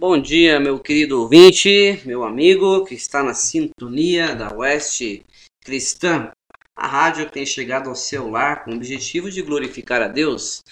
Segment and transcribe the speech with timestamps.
[0.00, 5.24] Bom dia, meu querido ouvinte, meu amigo que está na sintonia da Oeste
[5.60, 6.30] Cristã,
[6.76, 10.62] a rádio que tem chegado ao seu lar com o objetivo de glorificar a Deus.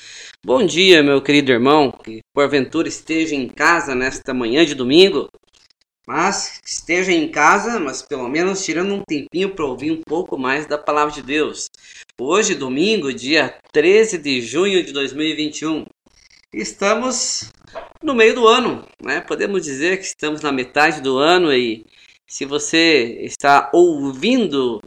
[0.44, 5.26] Bom dia, meu querido irmão, que porventura esteja em casa nesta manhã de domingo,
[6.06, 10.66] mas esteja em casa, mas pelo menos tirando um tempinho para ouvir um pouco mais
[10.66, 11.66] da palavra de Deus.
[12.16, 15.84] Hoje, domingo, dia 13 de junho de 2021,
[16.52, 17.50] estamos
[18.02, 19.20] no meio do ano, né?
[19.20, 21.84] Podemos dizer que estamos na metade do ano e
[22.28, 24.80] se você está ouvindo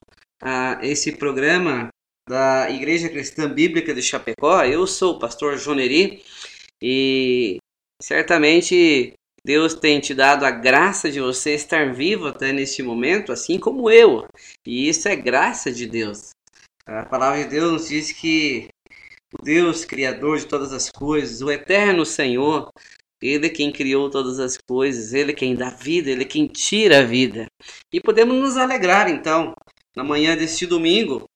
[0.44, 1.90] uh, esse programa
[2.28, 6.24] da Igreja Cristã Bíblica de Chapecó, eu sou o pastor Joneri
[6.82, 7.58] e
[8.02, 13.60] certamente Deus tem te dado a graça de você estar vivo até neste momento, assim
[13.60, 14.28] como eu.
[14.66, 16.30] E isso é graça de Deus.
[16.86, 18.68] A palavra de Deus nos diz que
[19.38, 22.72] o Deus criador de todas as coisas, o eterno Senhor,
[23.22, 26.48] ele é quem criou todas as coisas, ele é quem dá vida, ele é quem
[26.48, 27.48] tira a vida.
[27.92, 29.54] E podemos nos alegrar então,
[29.96, 31.30] na manhã deste domingo,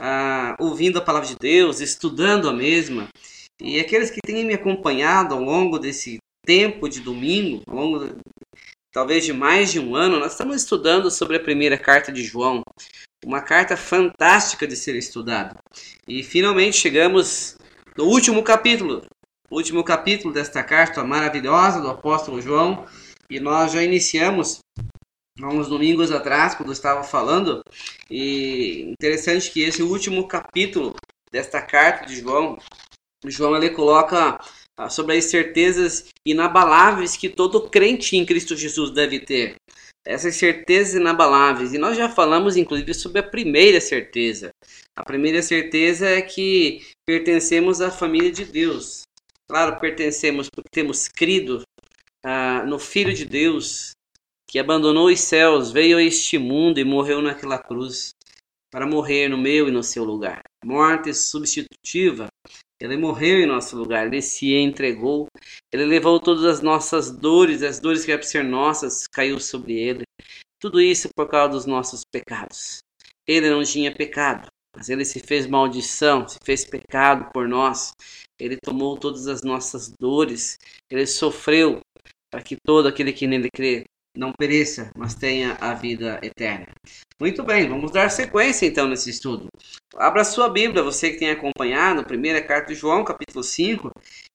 [0.00, 3.08] ah, ouvindo a palavra de Deus, estudando a mesma.
[3.60, 8.16] E aqueles que têm me acompanhado ao longo desse tempo de domingo, ao longo
[8.92, 12.62] talvez de mais de um ano, nós estamos estudando sobre a primeira carta de João.
[13.24, 15.56] Uma carta fantástica de ser estudada.
[16.06, 17.56] E finalmente chegamos
[17.96, 19.04] no último capítulo,
[19.50, 22.86] último capítulo desta carta maravilhosa do apóstolo João.
[23.28, 24.60] E nós já iniciamos
[25.42, 27.60] há uns domingos atrás, quando eu estava falando.
[28.10, 30.94] E interessante que esse último capítulo
[31.30, 32.58] desta carta de João,
[33.26, 34.38] João ele coloca
[34.76, 39.56] ah, sobre as certezas inabaláveis que todo crente em Cristo Jesus deve ter.
[40.04, 41.72] Essas certezas inabaláveis.
[41.72, 44.50] E nós já falamos, inclusive, sobre a primeira certeza.
[44.96, 49.02] A primeira certeza é que pertencemos à família de Deus.
[49.48, 51.62] Claro, pertencemos porque temos crido
[52.24, 53.92] ah, no Filho de Deus,
[54.46, 58.10] que abandonou os céus, veio a este mundo e morreu naquela cruz
[58.70, 60.42] para morrer no meu e no seu lugar.
[60.64, 62.28] Morte substitutiva.
[62.80, 65.26] Ele morreu em nosso lugar, ele se entregou,
[65.72, 70.04] ele levou todas as nossas dores, as dores que eram ser nossas, caiu sobre ele.
[70.60, 72.78] Tudo isso por causa dos nossos pecados.
[73.26, 77.92] Ele não tinha pecado, mas ele se fez maldição, se fez pecado por nós.
[78.38, 80.56] Ele tomou todas as nossas dores,
[80.88, 81.80] ele sofreu
[82.30, 83.84] para que todo aquele que nele crê
[84.18, 86.66] não pereça, mas tenha a vida eterna.
[87.20, 89.46] Muito bem, vamos dar sequência então nesse estudo.
[89.96, 93.90] Abra sua Bíblia, você que tem acompanhado, primeira carta de João, capítulo 5,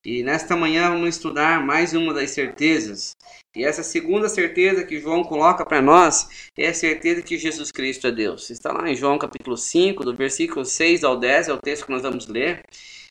[0.06, 3.16] e nesta manhã vamos estudar mais uma das certezas.
[3.54, 8.08] E essa segunda certeza que João coloca para nós é a certeza que Jesus Cristo
[8.08, 8.50] é Deus.
[8.50, 11.92] Está lá em João capítulo 5, do versículo 6 ao 10, é o texto que
[11.92, 12.64] nós vamos ler.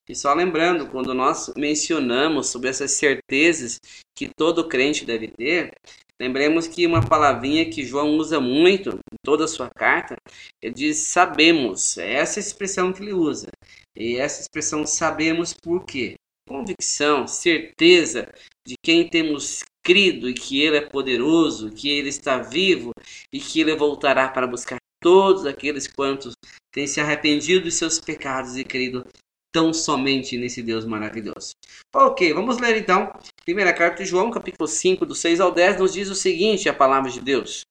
[0.08, 3.78] E só lembrando, quando nós mencionamos sobre essas certezas
[4.16, 5.72] que todo crente deve ter,
[6.20, 10.16] lembremos que uma palavrinha que João usa muito em toda a sua carta,
[10.60, 13.48] ele diz sabemos, é essa expressão que ele usa.
[13.96, 16.14] E essa expressão sabemos por quê?
[16.48, 18.28] Convicção, certeza
[18.66, 22.92] de quem temos crido e que ele é poderoso, que ele está vivo
[23.32, 26.34] e que ele voltará para buscar todos aqueles quantos
[26.72, 29.04] têm se arrependido dos seus pecados e crido
[29.52, 31.54] tão somente nesse Deus maravilhoso.
[31.94, 33.12] Ok, vamos ler então.
[33.44, 36.74] Primeira carta de João, capítulo 5, do 6 ao 10, nos diz o seguinte: a
[36.74, 37.62] palavra de Deus.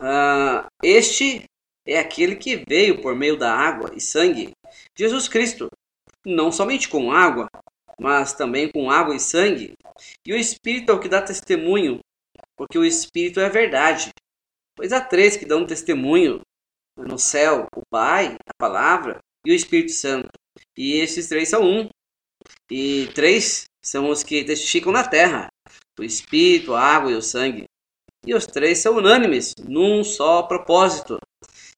[0.00, 1.44] Uh, este
[1.86, 4.52] é aquele que veio por meio da água e sangue,
[4.96, 5.68] Jesus Cristo,
[6.24, 7.46] não somente com água,
[8.00, 9.74] mas também com água e sangue.
[10.26, 12.00] E o Espírito é o que dá testemunho,
[12.56, 14.10] porque o Espírito é a verdade.
[14.74, 16.40] Pois há três que dão testemunho
[16.96, 20.28] no céu: o Pai, a Palavra e o Espírito Santo.
[20.76, 21.88] E esses três são um.
[22.70, 25.48] E três são os que testificam na terra:
[25.98, 27.64] o Espírito, a água e o sangue.
[28.26, 31.18] E os três são unânimes, num só propósito.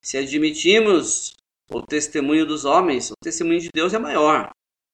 [0.00, 1.34] Se admitimos
[1.68, 4.50] o testemunho dos homens, o testemunho de Deus é maior.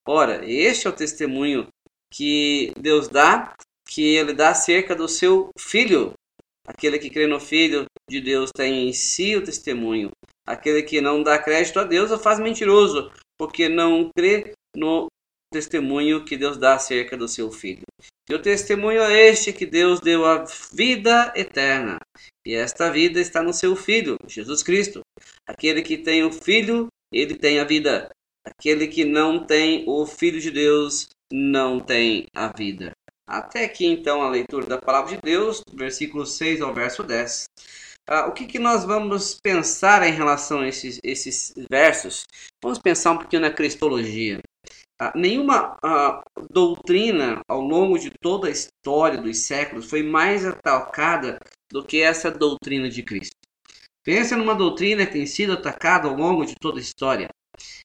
[0.08, 1.68] Ora, este é o testemunho
[2.10, 3.54] que Deus dá,
[3.86, 6.14] que ele dá acerca do seu filho.
[6.66, 10.10] Aquele que crê no filho de Deus tem em si o testemunho.
[10.46, 15.06] Aquele que não dá crédito a Deus o faz mentiroso, porque não crê no
[15.52, 17.82] testemunho que Deus dá acerca do seu filho.
[18.28, 21.98] E o testemunho é este que Deus deu a vida eterna.
[22.46, 25.00] E esta vida está no seu filho, Jesus Cristo.
[25.46, 28.08] Aquele que tem o filho, ele tem a vida.
[28.44, 32.92] Aquele que não tem o filho de Deus não tem a vida.
[33.26, 37.44] Até aqui então a leitura da palavra de Deus, versículo 6 ao verso 10.
[38.08, 42.24] Ah, o que, que nós vamos pensar em relação a esses, esses versos?
[42.62, 44.40] Vamos pensar um pouquinho na cristologia.
[45.00, 46.20] Ah, nenhuma ah,
[46.50, 51.38] doutrina ao longo de toda a história dos séculos foi mais atacada
[51.70, 53.36] do que essa doutrina de Cristo.
[54.04, 57.28] Pensa numa doutrina que tem sido atacada ao longo de toda a história.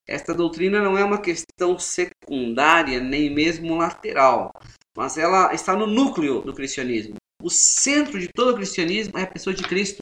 [0.07, 4.51] Esta doutrina não é uma questão secundária nem mesmo lateral,
[4.95, 7.15] mas ela está no núcleo do cristianismo.
[7.41, 10.01] O centro de todo o cristianismo é a pessoa de Cristo.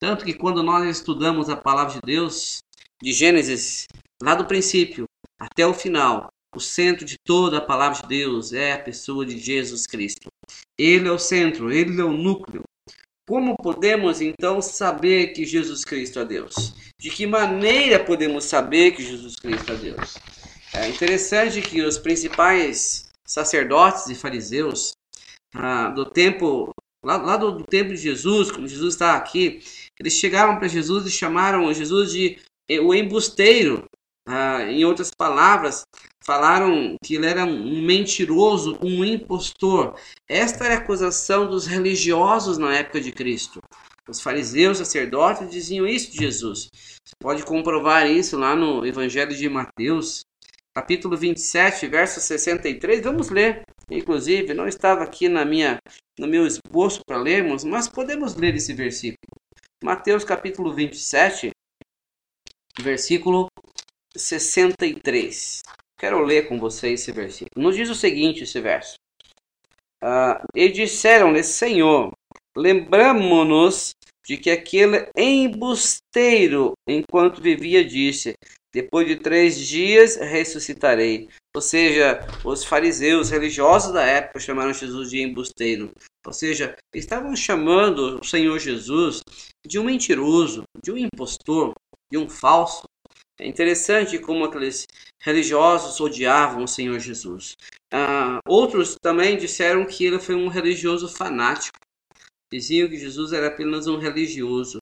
[0.00, 2.58] Tanto que quando nós estudamos a palavra de Deus,
[3.02, 3.86] de Gênesis,
[4.22, 5.04] lá do princípio
[5.38, 9.38] até o final, o centro de toda a palavra de Deus é a pessoa de
[9.38, 10.28] Jesus Cristo.
[10.78, 12.62] Ele é o centro, ele é o núcleo.
[13.26, 16.74] Como podemos então saber que Jesus Cristo é Deus?
[17.00, 20.14] De que maneira podemos saber que Jesus Cristo é Deus?
[20.74, 24.92] É interessante que os principais sacerdotes e fariseus
[25.54, 26.72] ah, do tempo
[27.04, 29.62] lá, lá do, do, tempo de Jesus, quando Jesus está aqui,
[29.98, 33.84] eles chegaram para Jesus e chamaram Jesus de eh, o embusteiro.
[34.26, 35.84] Ah, em outras palavras,
[36.24, 39.94] falaram que ele era um mentiroso, um impostor.
[40.28, 43.60] Esta era a acusação dos religiosos na época de Cristo.
[44.08, 46.68] Os fariseus, sacerdotes diziam isso de Jesus.
[46.72, 50.24] Você pode comprovar isso lá no Evangelho de Mateus,
[50.74, 53.02] capítulo 27, verso 63.
[53.02, 53.62] Vamos ler.
[53.90, 55.78] Inclusive, não estava aqui na minha,
[56.18, 59.18] no meu esboço para lermos, mas podemos ler esse versículo.
[59.82, 61.50] Mateus capítulo 27,
[62.80, 63.48] versículo
[64.16, 65.62] 63.
[65.98, 67.50] Quero ler com vocês esse versículo.
[67.62, 68.94] Nos diz o seguinte esse verso.
[70.02, 72.12] Uh, e disseram-lhe, Senhor,
[72.56, 73.94] lembramo-nos
[74.26, 78.34] de que aquele embusteiro, enquanto vivia, disse:
[78.74, 81.28] Depois de três dias ressuscitarei.
[81.54, 85.92] Ou seja, os fariseus religiosos da época chamaram Jesus de embusteiro.
[86.26, 89.20] Ou seja, estavam chamando o Senhor Jesus
[89.64, 91.72] de um mentiroso, de um impostor,
[92.10, 92.82] de um falso.
[93.38, 94.86] É interessante como aqueles
[95.22, 97.54] religiosos odiavam o Senhor Jesus.
[97.92, 101.78] Ah, outros também disseram que ele foi um religioso fanático.
[102.52, 104.80] Diziam que Jesus era apenas um religioso.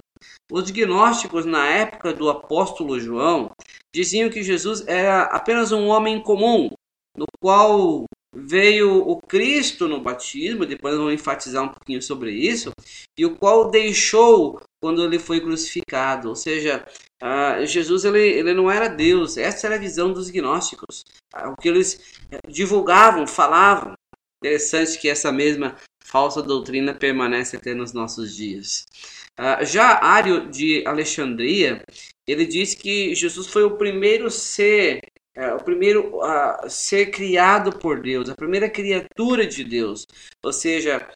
[0.51, 3.51] Os gnósticos, na época do apóstolo João,
[3.95, 6.71] diziam que Jesus era apenas um homem comum,
[7.17, 8.05] no qual
[8.35, 12.73] veio o Cristo no batismo, depois vamos enfatizar um pouquinho sobre isso,
[13.19, 16.31] e o qual deixou quando ele foi crucificado.
[16.31, 16.87] Ou seja,
[17.23, 21.05] uh, Jesus ele, ele não era Deus, essa era a visão dos gnósticos,
[21.35, 22.19] uh, o que eles
[22.49, 23.93] divulgavam, falavam.
[24.43, 28.85] Interessante que essa mesma falsa doutrina permanece até nos nossos dias.
[29.38, 31.82] Uh, já Ário de Alexandria,
[32.26, 35.00] ele diz que Jesus foi o primeiro ser
[35.34, 36.20] é, o primeiro
[36.69, 40.06] ser criado por Deus, a primeira criatura de Deus.
[40.44, 41.08] Ou seja,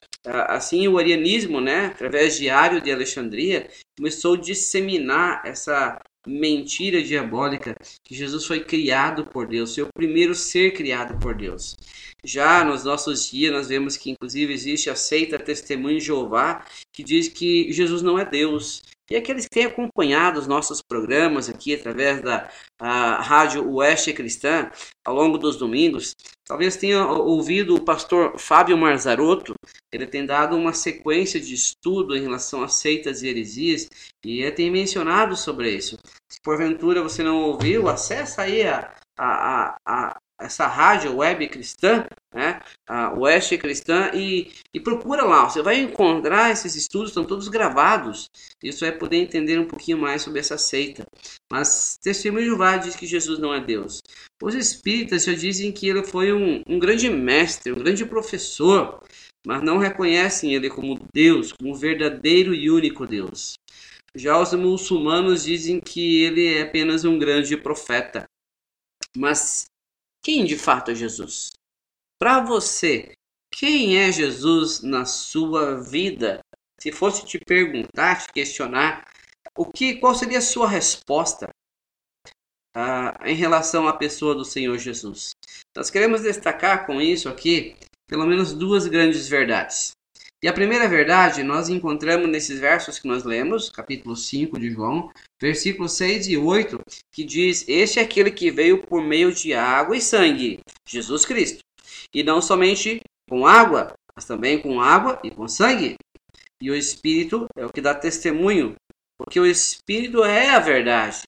[0.47, 7.75] assim o arianismo, né, através de Ario de Alexandria, começou a disseminar essa mentira diabólica
[8.03, 11.75] que Jesus foi criado por Deus, o primeiro ser criado por Deus.
[12.23, 17.03] Já nos nossos dias nós vemos que inclusive existe a seita Testemunho de Jeová que
[17.03, 21.73] diz que Jesus não é Deus, e aqueles que têm acompanhado os nossos programas aqui
[21.73, 24.69] através da Rádio Oeste Cristã
[25.05, 26.13] ao longo dos domingos,
[26.45, 29.53] talvez tenham ouvido o pastor Fábio Marzarotto.
[29.93, 33.89] Ele tem dado uma sequência de estudo em relação a seitas e heresias
[34.25, 35.97] e ele tem mencionado sobre isso.
[36.37, 42.61] Se porventura você não ouviu, acessa aí a, a, a, essa rádio web cristã, né,
[42.87, 45.49] a Oeste Cristã, e, e procura lá.
[45.49, 48.29] Você vai encontrar esses estudos, estão todos gravados.
[48.63, 51.07] Você vai poder entender um pouquinho mais sobre essa seita.
[51.51, 53.99] Mas Testemunho de Jeová diz que Jesus não é Deus.
[54.39, 59.01] Os espíritas já dizem que ele foi um, um grande mestre, um grande professor,
[59.43, 63.55] mas não reconhecem ele como Deus, como verdadeiro e único Deus.
[64.17, 68.25] Já os muçulmanos dizem que ele é apenas um grande profeta.
[69.15, 69.65] Mas
[70.23, 71.51] quem de fato é Jesus?
[72.19, 73.13] Para você,
[73.53, 76.39] quem é Jesus na sua vida?
[76.79, 79.05] Se fosse te perguntar, te questionar,
[79.55, 81.49] o que, qual seria a sua resposta
[82.75, 85.31] uh, em relação à pessoa do Senhor Jesus?
[85.75, 87.75] Nós queremos destacar com isso aqui
[88.07, 89.96] pelo menos duas grandes verdades.
[90.43, 95.11] E a primeira verdade nós encontramos nesses versos que nós lemos, capítulo 5 de João,
[95.41, 96.79] versículos 6 e 8,
[97.11, 101.63] que diz: Este é aquele que veio por meio de água e sangue, Jesus Cristo.
[102.13, 105.95] E não somente com água, mas também com água e com sangue.
[106.61, 108.75] E o Espírito é o que dá testemunho,
[109.17, 111.23] porque o Espírito é a verdade.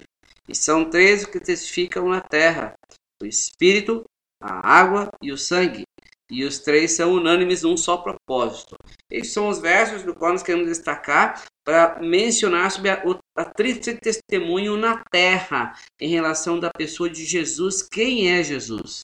[0.48, 2.76] E são três que testificam na terra:
[3.20, 4.04] o Espírito,
[4.40, 5.84] a água e o sangue.
[6.30, 8.76] E os três são unânimes num só propósito.
[9.10, 13.04] Esses são os versos do qual nós queremos destacar para mencionar sobre a,
[13.36, 17.82] a triste testemunho na terra em relação da pessoa de Jesus.
[17.82, 19.02] Quem é Jesus?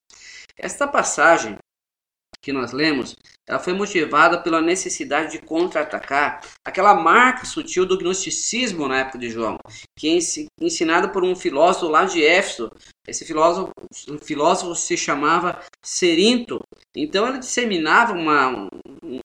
[0.58, 1.58] Esta passagem
[2.46, 3.16] que nós lemos,
[3.48, 9.32] ela foi motivada pela necessidade de contra-atacar aquela marca sutil do gnosticismo na época de
[9.32, 9.58] João,
[9.98, 10.20] que é
[10.62, 12.72] ensinado por um filósofo lá de Éfeso.
[13.08, 13.72] Esse filósofo,
[14.22, 16.60] filósofo se chamava Serinto.
[16.96, 18.70] Então ele disseminava uma, um,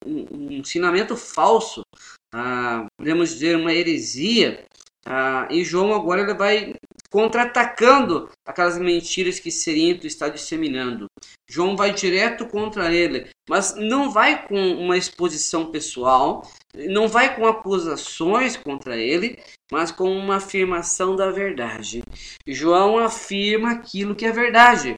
[0.06, 1.82] um, um ensinamento falso,
[2.32, 4.64] ah, podemos dizer uma heresia,
[5.04, 6.74] ah, e João agora ele vai
[7.10, 11.06] contra-atacando aquelas mentiras que Serinto está disseminando.
[11.50, 17.44] João vai direto contra ele, mas não vai com uma exposição pessoal, não vai com
[17.44, 19.36] acusações contra ele,
[19.72, 22.02] mas com uma afirmação da verdade.
[22.46, 24.94] João afirma aquilo que é verdade.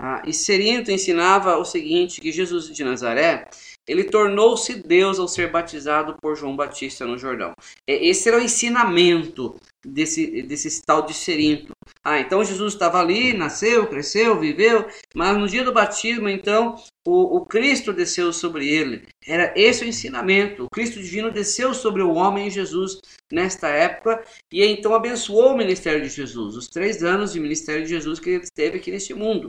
[0.00, 3.48] Ah, e Serinto ensinava o seguinte, que Jesus de Nazaré
[3.86, 7.52] ele tornou-se Deus ao ser batizado por João Batista no Jordão.
[7.86, 11.72] Esse era o ensinamento desse, desse tal de Serinto.
[12.04, 17.38] Ah, então Jesus estava ali, nasceu, cresceu, viveu, mas no dia do batismo, então, o,
[17.38, 19.06] o Cristo desceu sobre ele.
[19.26, 20.64] Era esse o ensinamento.
[20.64, 24.22] O Cristo divino desceu sobre o homem Jesus nesta época
[24.52, 28.30] e então abençoou o ministério de Jesus, os três anos de ministério de Jesus que
[28.30, 29.48] ele teve aqui neste mundo.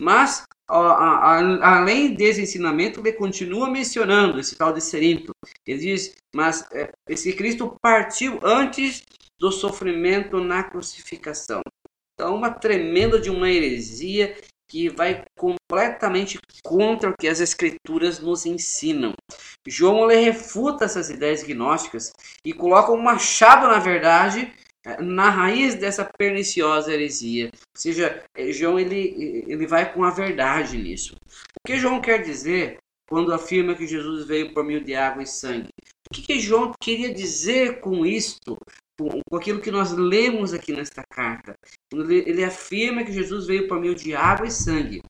[0.00, 5.32] Mas, a, a, além desse ensinamento, ele continua mencionando esse tal de Serinto.
[5.66, 9.02] Ele diz, mas é, esse Cristo partiu antes
[9.38, 11.60] do sofrimento na crucificação.
[12.14, 14.36] Então, uma tremenda de uma heresia
[14.68, 19.12] que vai completamente contra o que as escrituras nos ensinam.
[19.66, 22.12] João ele refuta essas ideias gnósticas
[22.44, 24.52] e coloca um machado na verdade
[25.00, 27.50] na raiz dessa perniciosa heresia.
[27.52, 31.14] Ou seja, é, João ele, ele vai com a verdade nisso.
[31.26, 32.78] O que João quer dizer
[33.08, 35.68] quando afirma que Jesus veio por meio de água e sangue?
[36.10, 38.56] O que, que João queria dizer com isto?
[38.98, 41.54] Com, aquilo que nós lemos aqui nesta carta.
[41.92, 45.02] Ele, afirma que Jesus veio por meio de água e sangue.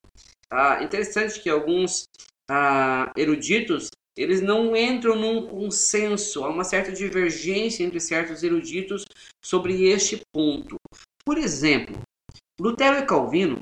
[0.51, 2.05] Ah, interessante que alguns
[2.49, 9.05] ah, eruditos eles não entram num consenso, há uma certa divergência entre certos eruditos
[9.43, 10.75] sobre este ponto.
[11.23, 12.01] Por exemplo,
[12.59, 13.59] Lutero e Calvino,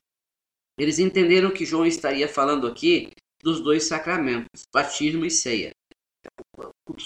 [0.80, 3.12] eles entenderam que João estaria falando aqui
[3.44, 5.72] dos dois sacramentos, batismo e ceia.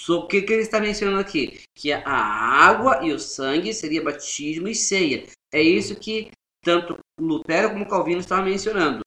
[0.10, 1.62] O que, que ele está mencionando aqui?
[1.76, 5.26] Que a água e o sangue seria batismo e ceia.
[5.52, 9.02] É isso que tanto Lutero como Calvino estavam mencionando.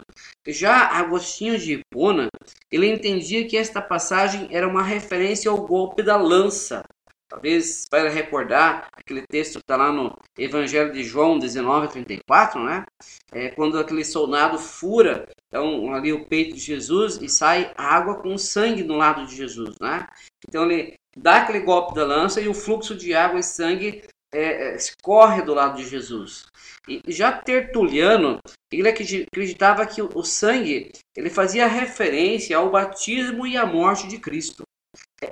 [0.47, 2.28] Já Agostinho de Hipona,
[2.71, 6.83] ele entendia que esta passagem era uma referência ao golpe da lança.
[7.28, 12.85] Talvez vai recordar aquele texto que está lá no Evangelho de João 19:34, né?
[13.31, 18.38] É quando aquele soldado fura então, ali o peito de Jesus e sai água com
[18.38, 20.09] sangue no lado de Jesus, né?
[20.49, 24.75] Então ele dá aquele golpe da lança e o fluxo de água e sangue é,
[24.75, 26.47] escorre é, do lado de Jesus.
[26.88, 28.38] E já Tertuliano,
[28.73, 34.62] ele acreditava que o sangue ele fazia referência ao batismo e à morte de Cristo.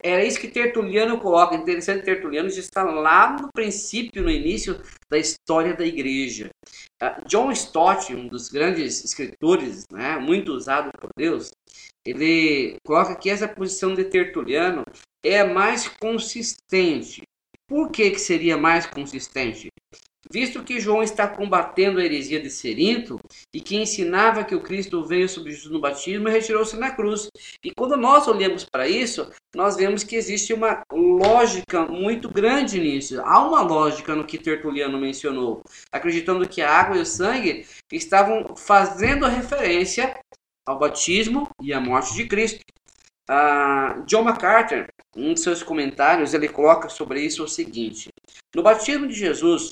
[0.02, 1.54] Era isso que Tertuliano coloca.
[1.54, 4.80] Interessante, Tertuliano já está lá no princípio, no início
[5.10, 6.50] da história da igreja.
[7.00, 11.50] Ah, John Stott, um dos grandes escritores, né, muito usado por Deus,
[12.04, 14.84] ele coloca que essa posição de Tertuliano
[15.24, 17.22] é mais consistente.
[17.66, 19.68] Por que, que seria mais consistente?
[20.30, 23.18] Visto que João está combatendo a heresia de Serinto
[23.52, 27.28] e que ensinava que o Cristo veio sobre Jesus no batismo e retirou-se na cruz.
[27.64, 33.20] E quando nós olhamos para isso, nós vemos que existe uma lógica muito grande nisso.
[33.22, 38.54] Há uma lógica no que Tertuliano mencionou, acreditando que a água e o sangue estavam
[38.56, 40.16] fazendo referência
[40.66, 42.60] ao batismo e à morte de Cristo.
[43.28, 48.08] Uh, John MacArthur, um de seus comentários, ele coloca sobre isso o seguinte:
[48.54, 49.70] No batismo de Jesus,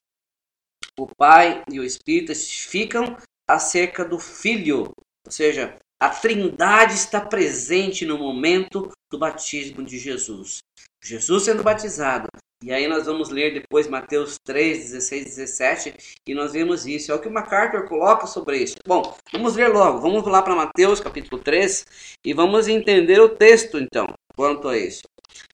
[0.98, 3.16] o Pai e o Espírito ficam
[3.48, 4.90] acerca do Filho,
[5.26, 10.58] ou seja, a Trindade está presente no momento do batismo de Jesus.
[11.02, 12.28] Jesus sendo batizado.
[12.62, 15.94] E aí nós vamos ler depois Mateus 3, 16, 17,
[16.26, 17.12] e nós vemos isso.
[17.12, 18.74] É o que o MacArthur coloca sobre isso.
[18.86, 20.00] Bom, vamos ler logo.
[20.00, 21.84] Vamos lá para Mateus capítulo 3
[22.24, 25.02] e vamos entender o texto então, quanto a isso.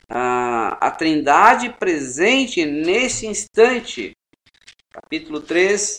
[0.09, 4.13] Ah, a Trindade presente nesse instante
[4.95, 5.99] capítulo 3,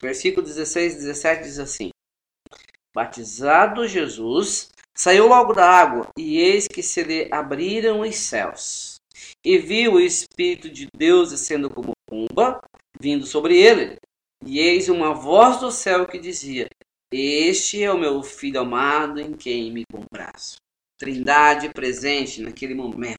[0.00, 1.90] versículo 16 e 17 diz assim:
[2.94, 9.00] Batizado Jesus, saiu logo da água, e eis que se lhe abriram os céus,
[9.44, 12.60] e viu o Espírito de Deus descendo como pomba,
[13.00, 13.96] vindo sobre ele.
[14.44, 16.68] E eis uma voz do céu que dizia:
[17.12, 20.56] Este é o meu filho amado em quem me comprazo.
[20.96, 23.18] Trindade presente naquele momento.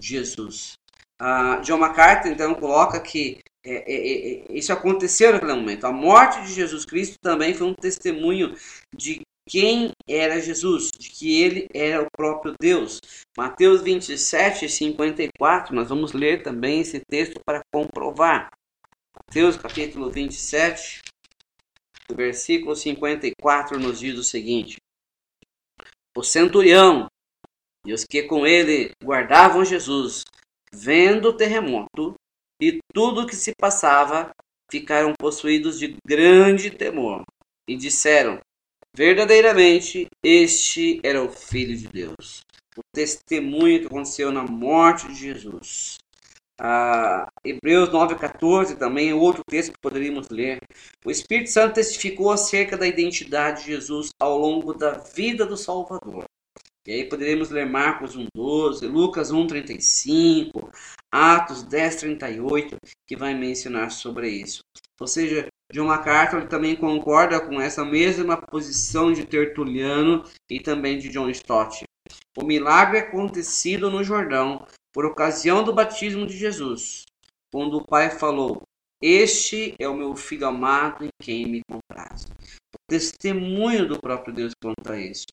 [0.00, 0.78] Jesus.
[1.20, 5.86] Uh, John MacArthur então coloca que é, é, é, é, isso aconteceu naquele momento.
[5.86, 8.54] A morte de Jesus Cristo também foi um testemunho
[8.94, 13.00] de quem era Jesus, de que ele era o próprio Deus.
[13.36, 18.50] Mateus 27, 54, nós vamos ler também esse texto para comprovar.
[19.26, 21.00] Mateus capítulo 27,
[22.12, 24.76] versículo 54 nos diz o seguinte:
[26.16, 27.08] O centurião
[27.84, 30.24] e os que com ele guardavam Jesus,
[30.72, 32.14] vendo o terremoto
[32.60, 34.30] e tudo o que se passava,
[34.70, 37.22] ficaram possuídos de grande temor
[37.68, 38.40] e disseram:
[38.94, 42.42] Verdadeiramente, este era o Filho de Deus.
[42.76, 45.98] O testemunho que aconteceu na morte de Jesus.
[46.58, 50.58] Ah, Hebreus 9,14 também é outro texto que poderíamos ler.
[51.04, 56.24] O Espírito Santo testificou acerca da identidade de Jesus ao longo da vida do Salvador.
[56.86, 60.70] E aí poderíamos ler Marcos 1,12, Lucas 1,35,
[61.10, 62.76] Atos 10,38,
[63.06, 64.60] que vai mencionar sobre isso.
[65.00, 71.08] Ou seja, John MacArthur também concorda com essa mesma posição de Tertuliano e também de
[71.08, 71.82] John Stott.
[72.38, 74.64] O milagre acontecido no Jordão
[74.94, 77.04] por ocasião do batismo de Jesus,
[77.52, 78.62] quando o Pai falou:
[79.02, 82.26] Este é o meu filho amado em quem me compraz.
[82.74, 85.26] O testemunho do próprio Deus quanto a isso.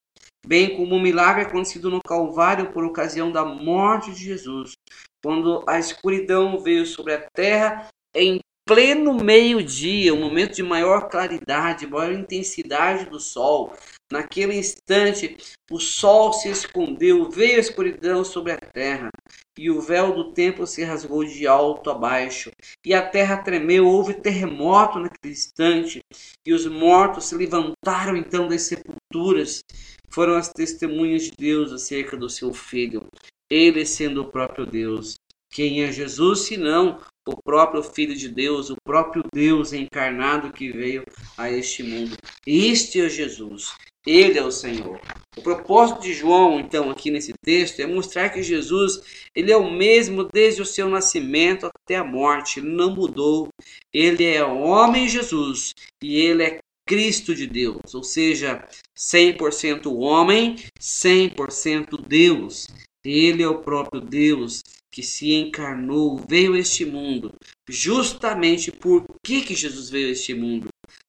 [0.46, 4.74] Bem como o milagre acontecido no Calvário por ocasião da morte de Jesus,
[5.24, 11.88] quando a escuridão veio sobre a terra em pleno meio-dia, um momento de maior claridade,
[11.88, 13.74] maior intensidade do sol.
[14.12, 15.38] Naquele instante,
[15.72, 19.10] o sol se escondeu, veio a escuridão sobre a terra,
[19.58, 22.52] e o véu do templo se rasgou de alto a baixo,
[22.86, 26.00] e a terra tremeu, houve terremoto naquele instante,
[26.46, 29.64] e os mortos se levantaram então das sepulturas.
[30.10, 33.08] Foram as testemunhas de Deus acerca do seu filho,
[33.50, 35.16] ele sendo o próprio Deus.
[35.52, 41.04] Quem é Jesus, senão o próprio Filho de Deus, o próprio Deus encarnado que veio
[41.38, 42.16] a este mundo.
[42.46, 45.00] Este é Jesus, ele é o Senhor.
[45.36, 49.02] O propósito de João, então, aqui nesse texto, é mostrar que Jesus,
[49.36, 53.48] ele é o mesmo desde o seu nascimento até a morte, ele não mudou.
[53.92, 62.00] Ele é homem Jesus e ele é Cristo de Deus, ou seja, 100% homem, 100%
[62.06, 62.68] Deus.
[63.04, 64.62] Ele é o próprio Deus
[64.92, 67.34] que se encarnou, veio a este mundo.
[67.68, 70.68] Justamente por que, que Jesus veio a este mundo?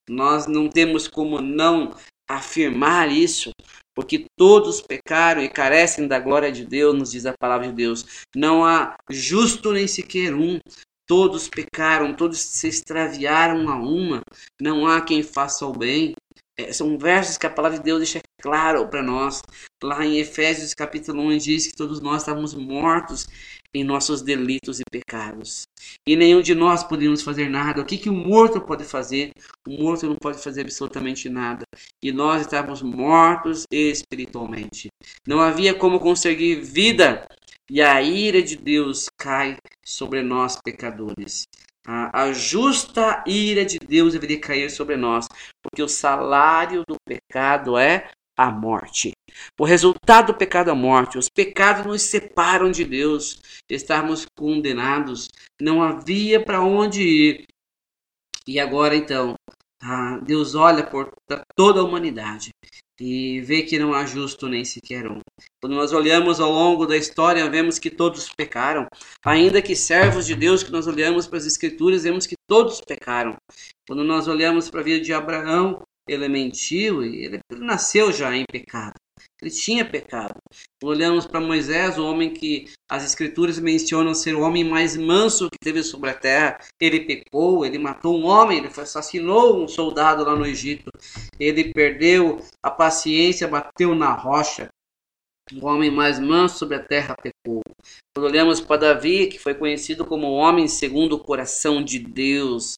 [0.09, 1.95] Nós não temos como não
[2.29, 3.51] afirmar isso,
[3.95, 8.25] porque todos pecaram e carecem da glória de Deus, nos diz a palavra de Deus.
[8.35, 10.59] Não há justo nem sequer um.
[11.07, 14.21] Todos pecaram, todos se extraviaram a uma.
[14.61, 16.15] Não há quem faça o bem.
[16.57, 19.43] É, são versos que a palavra de Deus deixa claro para nós.
[19.83, 23.27] Lá em Efésios capítulo 1 diz que todos nós estávamos mortos
[23.75, 25.67] em nossos delitos e pecados.
[26.07, 27.81] E nenhum de nós podíamos fazer nada.
[27.81, 29.33] O que, que o morto pode fazer?
[29.67, 31.65] O morto não pode fazer absolutamente nada.
[32.03, 34.89] E nós estávamos mortos espiritualmente.
[35.27, 37.27] Não havia como conseguir vida.
[37.69, 41.47] E a ira de Deus cai sobre nós, pecadores.
[41.87, 45.27] A justa ira de Deus deveria cair sobre nós,
[45.63, 49.13] porque o salário do pecado é a morte.
[49.59, 51.19] O resultado do pecado a morte.
[51.19, 53.41] Os pecados nos separam de Deus.
[53.69, 55.29] Estávamos condenados.
[55.61, 57.47] Não havia para onde ir.
[58.47, 59.35] E agora então,
[59.83, 61.13] ah, Deus olha por
[61.57, 62.51] toda a humanidade
[63.01, 65.21] e vê que não há justo nem sequer um.
[65.61, 68.87] Quando nós olhamos ao longo da história, vemos que todos pecaram.
[69.25, 73.37] Ainda que servos de Deus, que nós olhamos para as Escrituras, vemos que todos pecaram.
[73.87, 78.45] Quando nós olhamos para a vida de Abraão, ele mentiu e ele nasceu já em
[78.51, 78.95] pecado.
[79.41, 80.35] Ele tinha pecado.
[80.83, 85.59] Olhamos para Moisés, o homem que as escrituras mencionam ser o homem mais manso que
[85.59, 86.59] teve sobre a terra.
[86.81, 90.91] Ele pecou, ele matou um homem, ele assassinou um soldado lá no Egito.
[91.39, 94.69] Ele perdeu a paciência, bateu na rocha.
[95.53, 97.63] O homem mais manso sobre a terra pecou.
[98.15, 102.77] Quando olhamos para Davi, que foi conhecido como o homem segundo o coração de Deus,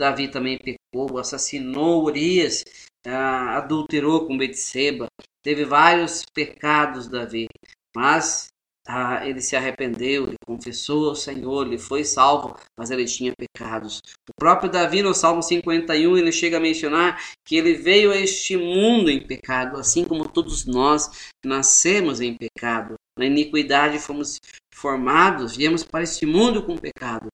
[0.00, 2.64] Davi também pecou, assassinou Urias,
[3.06, 5.06] ah, adulterou com Betseba,
[5.44, 7.46] teve vários pecados Davi,
[7.94, 8.48] mas
[8.88, 14.00] ah, ele se arrependeu, ele confessou ao Senhor, ele foi salvo, mas ele tinha pecados.
[14.26, 18.56] O próprio Davi no Salmo 51 ele chega a mencionar que ele veio a este
[18.56, 22.94] mundo em pecado, assim como todos nós nascemos em pecado.
[23.18, 24.40] Na iniquidade fomos
[24.72, 27.28] formados, viemos para este mundo com pecado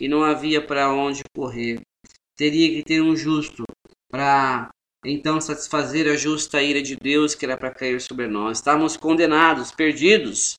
[0.00, 1.80] e não havia para onde correr
[2.36, 3.64] teria que ter um justo
[4.10, 4.70] para
[5.04, 8.58] então satisfazer a justa ira de Deus que era para cair sobre nós.
[8.58, 10.54] Estávamos condenados, perdidos.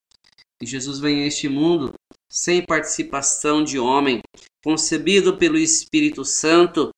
[0.61, 1.93] E Jesus vem a este mundo
[2.29, 4.21] sem participação de homem,
[4.63, 6.91] concebido pelo Espírito Santo,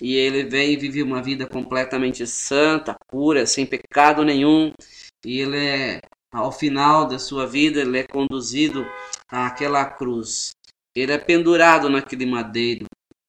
[0.00, 4.72] e ele vem e vive uma vida completamente santa, pura, sem pecado nenhum.
[5.24, 6.00] E ele é,
[6.32, 8.84] ao final da sua vida, ele é conduzido
[9.28, 10.50] àquela cruz.
[10.94, 12.84] Ele é pendurado naquele madeiro.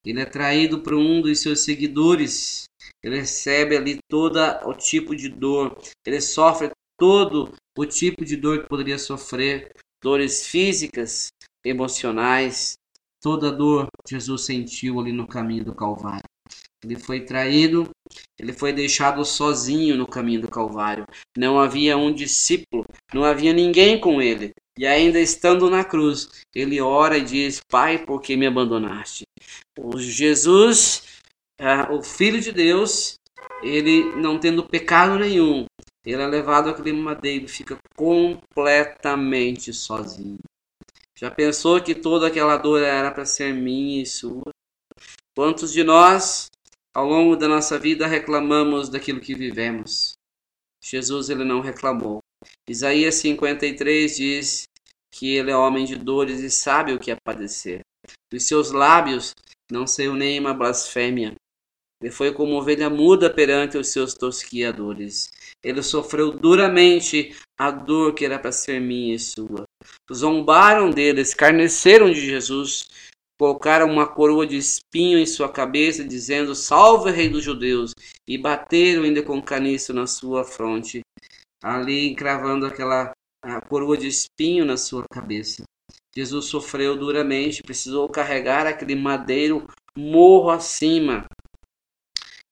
[0.06, 2.65] Ele é traído por um dos seus seguidores.
[3.04, 5.78] Ele recebe ali todo o tipo de dor.
[6.06, 11.28] Ele sofre todo o tipo de dor que poderia sofrer, dores físicas,
[11.63, 12.76] emocionais,
[13.22, 16.24] toda dor Jesus sentiu ali no caminho do Calvário.
[16.84, 17.89] Ele foi traído,
[18.39, 21.06] ele foi deixado sozinho no caminho do Calvário.
[21.36, 24.52] Não havia um discípulo, não havia ninguém com ele.
[24.77, 29.23] E ainda estando na cruz, ele ora e diz: Pai, por que me abandonaste?
[29.77, 31.21] O Jesus,
[31.59, 33.15] ah, o Filho de Deus,
[33.63, 35.65] ele não tendo pecado nenhum,
[36.05, 40.38] ele é levado àquele madeiro fica completamente sozinho.
[41.17, 44.51] Já pensou que toda aquela dor era para ser minha e sua?
[45.35, 46.49] Quantos de nós,
[46.93, 50.13] ao longo da nossa vida, reclamamos daquilo que vivemos?
[50.83, 52.24] Jesus ele não reclamou.
[52.69, 54.63] Isaías 53 diz
[55.13, 57.81] que ele é homem de dores e sabe o que é padecer.
[58.31, 59.34] Dos seus lábios
[59.71, 61.36] não saiu nenhuma blasfêmia.
[62.01, 65.29] Ele foi como ovelha muda perante os seus tosquiadores.
[65.63, 69.63] Ele sofreu duramente a dor que era para ser minha e sua.
[70.13, 72.89] Zombaram dele, escarneceram de Jesus,
[73.39, 77.93] colocaram uma coroa de espinho em sua cabeça, dizendo: Salve, Rei dos Judeus!
[78.27, 81.01] E bateram ainda com caniço na sua fronte,
[81.65, 83.12] ali encravando aquela
[83.67, 85.63] coroa de espinho na sua cabeça.
[86.15, 89.65] Jesus sofreu duramente, precisou carregar aquele madeiro
[89.97, 91.25] morro acima.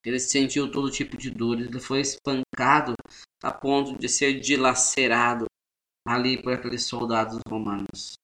[0.04, 2.94] Ele sentiu todo tipo de dores, ele foi espancado
[3.42, 5.46] a ponto de ser dilacerado
[6.06, 8.16] ali por aqueles soldados romanos.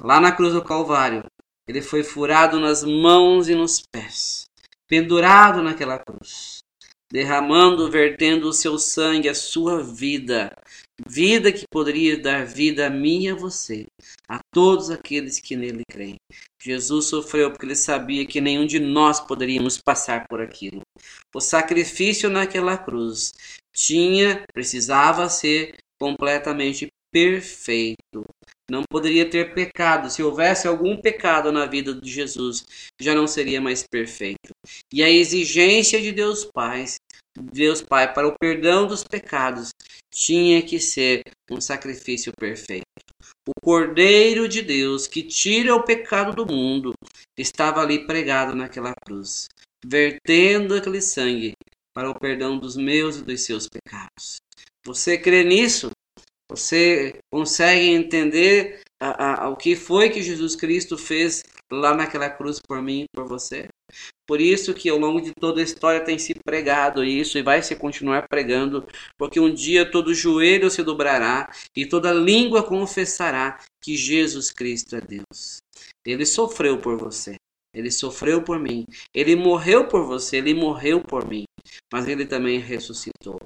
[0.00, 1.24] Lá na cruz do Calvário,
[1.68, 4.44] ele foi furado nas mãos e nos pés,
[4.88, 6.58] pendurado naquela cruz,
[7.12, 10.50] derramando, vertendo o seu sangue, a sua vida,
[11.06, 13.84] vida que poderia dar vida a mim e a você,
[14.26, 16.16] a todos aqueles que nele creem.
[16.58, 20.80] Jesus sofreu porque ele sabia que nenhum de nós poderíamos passar por aquilo.
[21.34, 23.34] O sacrifício naquela cruz
[23.74, 28.24] tinha, precisava ser completamente perfeito.
[28.70, 30.10] Não poderia ter pecado.
[30.10, 32.64] Se houvesse algum pecado na vida de Jesus,
[33.00, 34.50] já não seria mais perfeito.
[34.92, 36.84] E a exigência de Deus Pai,
[37.36, 39.70] Deus Pai para o perdão dos pecados
[40.12, 42.86] tinha que ser um sacrifício perfeito.
[43.48, 46.92] O Cordeiro de Deus que tira o pecado do mundo
[47.36, 49.48] estava ali pregado naquela cruz,
[49.84, 51.52] vertendo aquele sangue
[51.94, 54.36] para o perdão dos meus e dos seus pecados.
[54.84, 55.90] Você crê nisso?
[56.54, 62.60] Você consegue entender a, a, o que foi que Jesus Cristo fez lá naquela cruz
[62.60, 63.68] por mim e por você?
[64.26, 67.62] Por isso que ao longo de toda a história tem se pregado isso e vai
[67.62, 68.86] se continuar pregando,
[69.18, 75.00] porque um dia todo joelho se dobrará e toda língua confessará que Jesus Cristo é
[75.00, 75.58] Deus.
[76.06, 77.36] Ele sofreu por você.
[77.74, 78.84] Ele sofreu por mim.
[79.14, 81.44] Ele morreu por você, ele morreu por mim.
[81.90, 83.38] Mas ele também ressuscitou.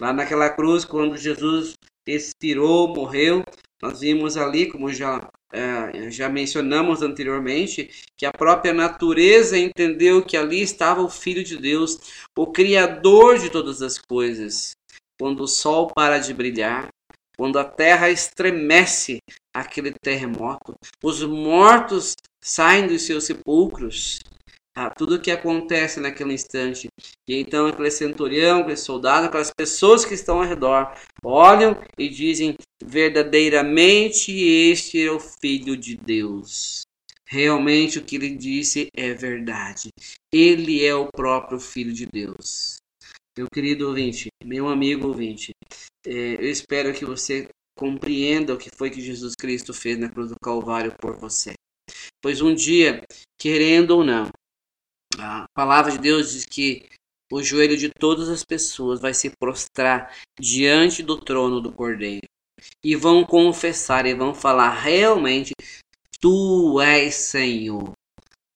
[0.00, 1.74] Lá naquela cruz, quando Jesus
[2.14, 3.42] expirou, morreu,
[3.82, 10.36] nós vimos ali, como já, é, já mencionamos anteriormente, que a própria natureza entendeu que
[10.36, 11.98] ali estava o Filho de Deus,
[12.36, 14.72] o Criador de todas as coisas.
[15.18, 16.88] Quando o sol para de brilhar,
[17.36, 19.18] quando a terra estremece
[19.54, 24.20] aquele terremoto, os mortos saem dos seus sepulcros,
[24.76, 26.88] a tudo o que acontece naquele instante.
[27.28, 32.54] E então aquele centurião, aquele soldado, aquelas pessoas que estão ao redor olham e dizem:
[32.82, 36.82] verdadeiramente este é o Filho de Deus.
[37.26, 39.90] Realmente o que ele disse é verdade.
[40.32, 42.78] Ele é o próprio Filho de Deus.
[43.38, 45.52] Meu querido ouvinte, meu amigo ouvinte,
[46.04, 50.28] é, eu espero que você compreenda o que foi que Jesus Cristo fez na cruz
[50.28, 51.52] do Calvário por você.
[52.20, 53.02] Pois um dia,
[53.38, 54.28] querendo ou não,
[55.18, 56.88] a palavra de Deus diz que
[57.32, 62.26] o joelho de todas as pessoas vai se prostrar diante do trono do Cordeiro.
[62.84, 65.52] E vão confessar e vão falar realmente:
[66.20, 67.92] Tu és Senhor,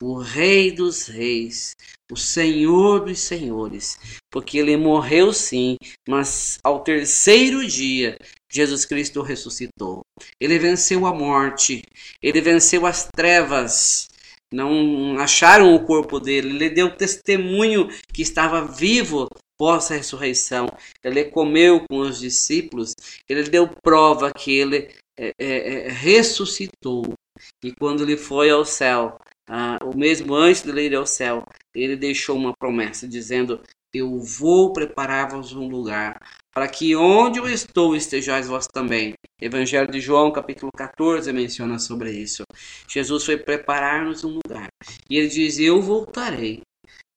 [0.03, 1.75] o Rei dos Reis,
[2.13, 3.99] o Senhor dos Senhores.
[4.31, 8.19] Porque ele morreu sim, mas ao terceiro dia
[8.51, 10.03] Jesus Cristo ressuscitou.
[10.39, 11.83] Ele venceu a morte,
[12.23, 14.09] ele venceu as trevas,
[14.55, 16.51] não acharam o corpo dele.
[16.51, 20.67] Ele deu testemunho que estava vivo pós-ressurreição,
[21.03, 22.95] ele comeu com os discípulos,
[23.29, 27.15] ele deu prova que ele é, é, é ressuscitou.
[27.63, 29.17] E quando ele foi ao céu,
[29.49, 33.61] ah, o mesmo antes de ele ir ao céu, ele deixou uma promessa dizendo:
[33.93, 36.21] Eu vou preparar-vos um lugar,
[36.55, 39.15] para que onde eu estou estejais vós também.
[39.41, 42.45] Evangelho de João, capítulo 14, menciona sobre isso.
[42.89, 44.69] Jesus foi preparar-nos um lugar.
[45.11, 46.63] E ele diz: Eu voltarei.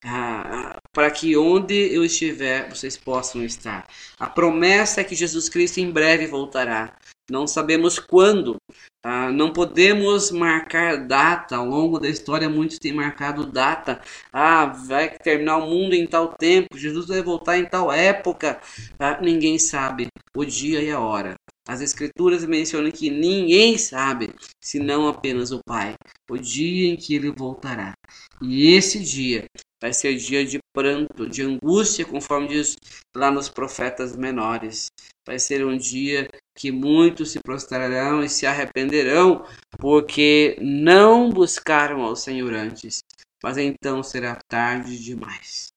[0.03, 3.87] Ah, para que onde eu estiver vocês possam estar.
[4.19, 6.95] A promessa é que Jesus Cristo em breve voltará.
[7.29, 8.55] Não sabemos quando,
[9.03, 11.57] ah, não podemos marcar data.
[11.57, 14.01] Ao longo da história, muitos têm marcado data.
[14.31, 18.59] Ah, vai terminar o mundo em tal tempo, Jesus vai voltar em tal época.
[18.97, 21.35] Ah, ninguém sabe o dia e a hora.
[21.67, 25.95] As Escrituras mencionam que ninguém sabe, senão apenas o Pai,
[26.31, 27.93] o dia em que ele voltará.
[28.41, 29.43] E esse dia
[29.81, 32.77] vai ser dia de pranto, de angústia, conforme diz
[33.15, 34.87] lá nos profetas menores.
[35.27, 39.45] Vai ser um dia que muitos se prostrarão e se arrependerão,
[39.77, 42.99] porque não buscaram ao Senhor antes,
[43.43, 45.67] mas então será tarde demais.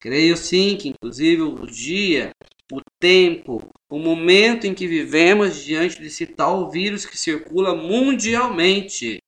[0.00, 2.30] Creio sim que, inclusive, o dia,
[2.72, 9.18] o tempo, o momento em que vivemos diante desse tal vírus que circula mundialmente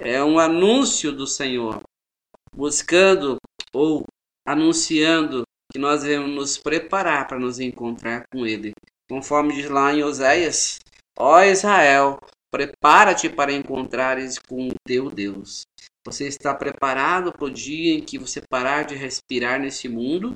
[0.00, 1.80] é um anúncio do Senhor,
[2.52, 3.36] buscando
[3.72, 4.04] ou
[4.44, 8.72] anunciando que nós devemos nos preparar para nos encontrar com Ele.
[9.12, 10.78] Conforme diz lá em Oséias:
[11.18, 12.18] Ó Israel,
[12.50, 15.64] prepara-te para encontrares com o teu Deus.
[16.06, 20.32] Você está preparado para o dia em que você parar de respirar nesse mundo?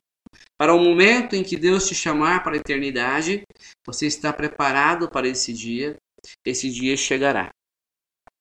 [0.58, 3.44] Para o momento em que Deus te chamar para a eternidade?
[3.86, 5.96] Você está preparado para esse dia?
[6.44, 7.48] Esse dia chegará.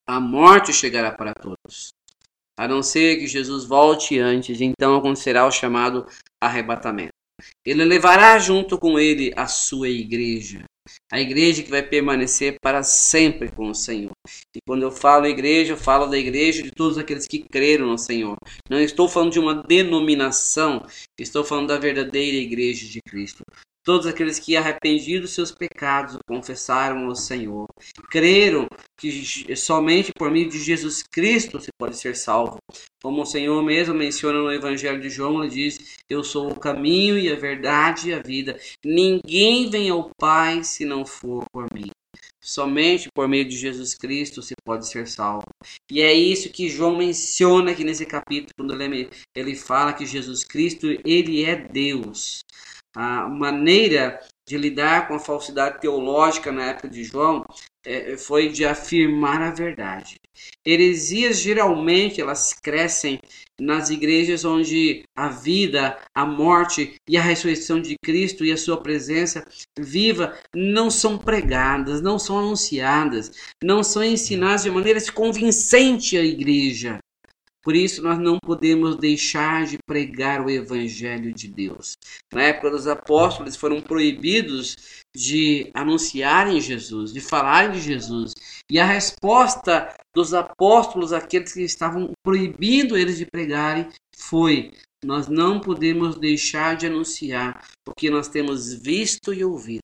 [0.06, 1.94] A morte chegará para todos.
[2.60, 6.06] A não ser que Jesus volte antes, então acontecerá o chamado
[6.44, 7.15] arrebatamento.
[7.66, 10.64] Ele levará junto com ele a sua igreja,
[11.12, 14.12] a igreja que vai permanecer para sempre com o Senhor.
[14.56, 17.98] E quando eu falo igreja, eu falo da igreja de todos aqueles que creram no
[17.98, 18.36] Senhor.
[18.70, 20.86] Não estou falando de uma denominação,
[21.20, 23.44] estou falando da verdadeira igreja de Cristo.
[23.86, 27.68] Todos aqueles que, arrependidos seus pecados, confessaram ao Senhor,
[28.10, 28.66] creram
[28.98, 32.58] que somente por meio de Jesus Cristo se pode ser salvo.
[33.00, 37.20] Como o Senhor mesmo menciona no Evangelho de João, ele diz: Eu sou o caminho
[37.20, 38.60] e a verdade e a vida.
[38.84, 41.92] Ninguém vem ao Pai se não for por mim.
[42.44, 45.46] Somente por meio de Jesus Cristo se pode ser salvo.
[45.92, 50.44] E é isso que João menciona aqui nesse capítulo, quando ele, ele fala que Jesus
[50.44, 52.44] Cristo, ele é Deus
[52.96, 57.44] a maneira de lidar com a falsidade teológica na época de João
[57.86, 60.16] é, foi de afirmar a verdade.
[60.66, 63.20] Heresias geralmente elas crescem
[63.60, 68.82] nas igrejas onde a vida, a morte e a ressurreição de Cristo e a sua
[68.82, 69.46] presença
[69.80, 73.32] viva não são pregadas, não são anunciadas,
[73.64, 77.00] não são ensinadas de maneira convincente à igreja.
[77.66, 81.98] Por isso, nós não podemos deixar de pregar o Evangelho de Deus.
[82.32, 88.36] Na época dos apóstolos, foram proibidos de anunciarem Jesus, de falarem de Jesus.
[88.70, 94.72] E a resposta dos apóstolos, aqueles que estavam proibindo eles de pregarem, foi:
[95.04, 99.82] Nós não podemos deixar de anunciar, porque nós temos visto e ouvido.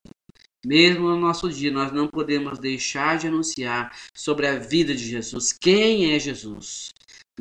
[0.64, 5.52] Mesmo no nosso dia, nós não podemos deixar de anunciar sobre a vida de Jesus.
[5.52, 6.94] Quem é Jesus?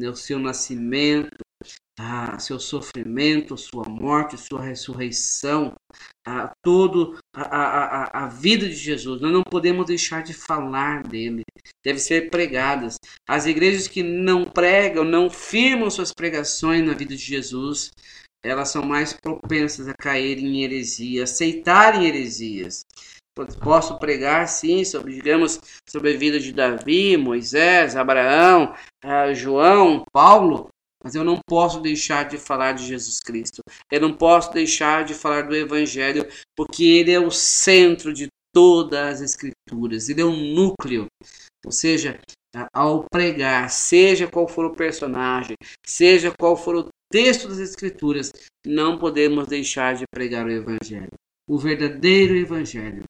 [0.09, 1.37] O seu nascimento,
[1.99, 5.75] ah, seu sofrimento, sua morte, sua ressurreição,
[6.27, 9.21] ah, todo a, a, a, vida de Jesus.
[9.21, 11.43] Nós não podemos deixar de falar dele.
[11.85, 12.97] Deve ser pregadas.
[13.29, 17.91] As igrejas que não pregam, não firmam suas pregações na vida de Jesus,
[18.43, 22.83] elas são mais propensas a caírem em heresia, aceitarem heresias.
[23.63, 30.69] Posso pregar, sim, sobre, digamos, sobre a vida de Davi, Moisés, Abraão, uh, João, Paulo,
[31.03, 33.63] mas eu não posso deixar de falar de Jesus Cristo.
[33.91, 39.17] Eu não posso deixar de falar do Evangelho, porque ele é o centro de todas
[39.17, 41.07] as Escrituras, ele é o núcleo.
[41.65, 42.21] Ou seja,
[42.73, 48.31] ao pregar, seja qual for o personagem, seja qual for o texto das Escrituras,
[48.67, 51.13] não podemos deixar de pregar o Evangelho.
[51.49, 53.05] O verdadeiro Evangelho.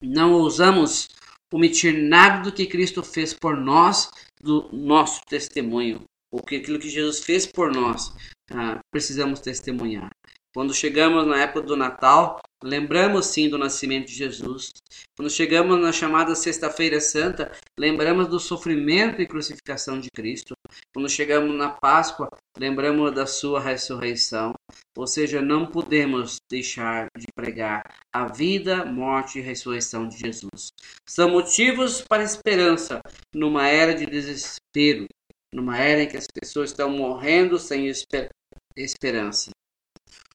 [0.00, 1.08] Não ousamos
[1.52, 6.04] omitir nada do que Cristo fez por nós, do nosso testemunho.
[6.30, 8.12] Porque aquilo que Jesus fez por nós,
[8.50, 10.10] ah, precisamos testemunhar.
[10.56, 14.70] Quando chegamos na época do Natal, lembramos sim do nascimento de Jesus.
[15.14, 20.54] Quando chegamos na chamada Sexta-feira Santa, lembramos do sofrimento e crucificação de Cristo.
[20.94, 22.28] Quando chegamos na Páscoa,
[22.58, 24.54] lembramos da sua ressurreição.
[24.96, 30.68] Ou seja, não podemos deixar de pregar a vida, morte e ressurreição de Jesus.
[31.06, 33.00] São motivos para esperança
[33.34, 35.06] numa era de desespero,
[35.52, 38.28] numa era em que as pessoas estão morrendo sem esper
[38.76, 39.50] esperança.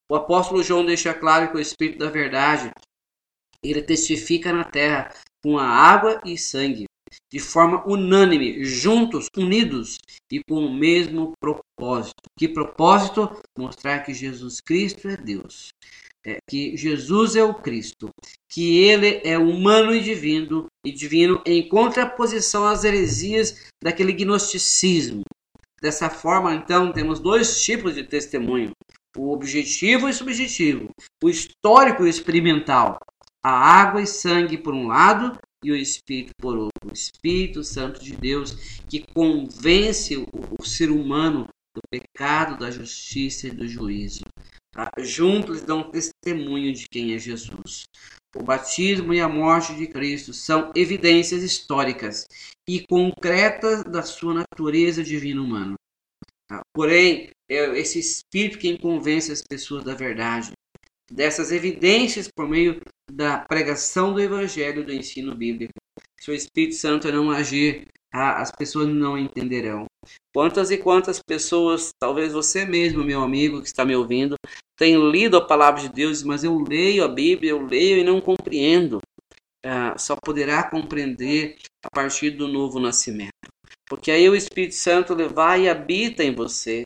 [0.10, 2.72] O apóstolo João deixa claro que o Espírito da Verdade
[3.64, 5.14] ele testifica na terra
[5.44, 6.86] com a água e sangue,
[7.32, 9.98] de forma unânime, juntos, unidos
[10.32, 12.22] e com o mesmo propósito.
[12.38, 13.42] Que propósito?
[13.58, 15.70] Mostrar que Jesus Cristo é Deus.
[16.24, 18.10] É, que Jesus é o Cristo,
[18.48, 25.24] que ele é humano e divino, e divino em contraposição às heresias daquele gnosticismo.
[25.82, 28.70] Dessa forma, então, temos dois tipos de testemunho:
[29.18, 30.90] o objetivo e subjetivo,
[31.24, 33.00] o histórico e experimental,
[33.44, 36.58] a água e sangue por um lado e o Espírito por.
[36.58, 38.54] O Espírito Santo de Deus
[38.90, 40.26] que convence o,
[40.60, 44.24] o ser humano do pecado, da justiça e do juízo.
[44.74, 44.90] Tá?
[45.00, 47.84] Juntos dão testemunho de quem é Jesus.
[48.36, 52.26] O batismo e a morte de Cristo são evidências históricas
[52.68, 55.76] e concretas da sua natureza divina humana.
[56.48, 56.62] Tá?
[56.74, 60.52] Porém, é esse espírito quem convence as pessoas da verdade,
[61.12, 65.74] dessas evidências por meio da pregação do evangelho, do ensino bíblico.
[66.20, 69.86] Se o Espírito Santo não agir, as pessoas não entenderão.
[70.34, 74.36] Quantas e quantas pessoas, talvez você mesmo, meu amigo que está me ouvindo,
[74.78, 78.20] tem lido a palavra de Deus, mas eu leio a Bíblia, eu leio e não
[78.20, 79.00] compreendo.
[79.64, 83.32] Ah, só poderá compreender a partir do novo nascimento.
[83.88, 86.84] Porque aí o Espírito Santo vai e habita em você.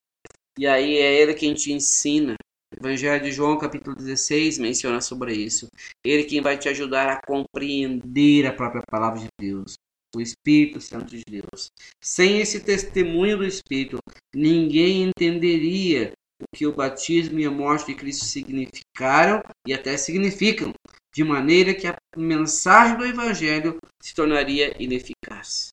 [0.58, 2.36] E aí é ele quem te ensina.
[2.78, 5.68] Evangelho de João, capítulo 16, menciona sobre isso.
[6.04, 9.76] Ele quem vai te ajudar a compreender a própria palavra de Deus.
[10.16, 11.70] O Espírito Santo de Deus.
[12.02, 13.98] Sem esse testemunho do Espírito,
[14.34, 16.12] ninguém entenderia
[16.42, 20.74] o que o batismo e a morte de Cristo significaram e até significam,
[21.14, 25.72] de maneira que a mensagem do Evangelho se tornaria ineficaz.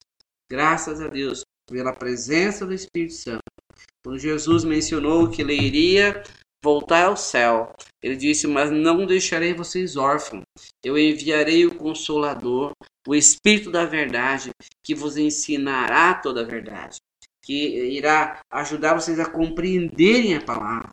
[0.50, 3.42] Graças a Deus pela presença do Espírito Santo
[4.04, 6.22] quando Jesus mencionou que ele iria
[6.62, 7.72] voltar ao céu,
[8.02, 10.44] ele disse: Mas não deixarei vocês órfãos,
[10.84, 12.72] eu enviarei o Consolador,
[13.06, 14.50] o Espírito da Verdade,
[14.84, 16.98] que vos ensinará toda a verdade,
[17.44, 20.90] que irá ajudar vocês a compreenderem a palavra.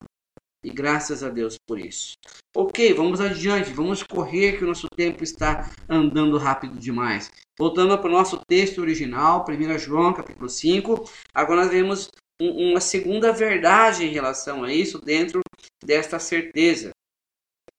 [0.62, 2.16] E graças a Deus por isso.
[2.54, 7.32] Ok, vamos adiante, vamos correr que o nosso tempo está andando rápido demais.
[7.58, 12.10] Voltando para o nosso texto original, 1 João capítulo 5, agora nós vemos
[12.42, 15.42] uma segunda verdade em relação a isso dentro
[15.84, 16.92] desta certeza,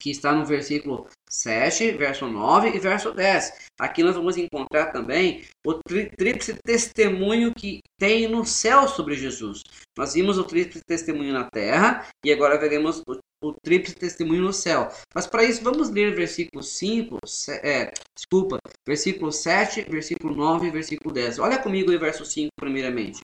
[0.01, 3.69] que está no versículo 7, verso 9 e verso 10.
[3.79, 5.75] Aqui nós vamos encontrar também o
[6.17, 9.63] tríplice testemunho que tem no céu sobre Jesus.
[9.97, 14.53] Nós vimos o tríplice testemunho na terra e agora veremos o, o tríplice testemunho no
[14.53, 14.89] céu.
[15.15, 17.19] Mas para isso vamos ler versículo 5,
[17.63, 21.39] é, desculpa, versículo 7, versículo 9 e versículo 10.
[21.39, 23.23] Olha comigo o verso 5 primeiramente.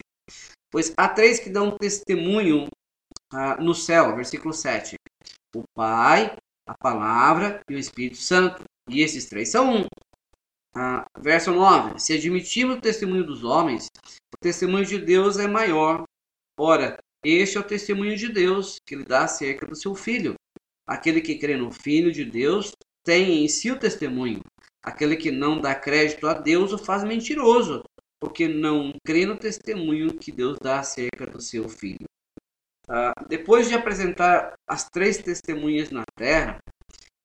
[0.71, 2.67] Pois há três que dão testemunho
[3.33, 4.97] ah, no céu, versículo 7.
[5.55, 8.65] O Pai, a Palavra e o Espírito Santo.
[8.89, 9.87] E esses três são um.
[10.75, 11.99] Ah, verso 9.
[11.99, 13.89] Se admitimos o testemunho dos homens,
[14.35, 16.05] o testemunho de Deus é maior.
[16.59, 20.35] Ora, este é o testemunho de Deus que ele dá acerca do seu Filho.
[20.87, 22.73] Aquele que crê no Filho de Deus
[23.05, 24.41] tem em si o testemunho.
[24.83, 27.83] Aquele que não dá crédito a Deus o faz mentiroso,
[28.21, 32.07] porque não crê no testemunho que Deus dá acerca do seu filho.
[32.89, 36.59] Ah, depois de apresentar as três testemunhas na terra,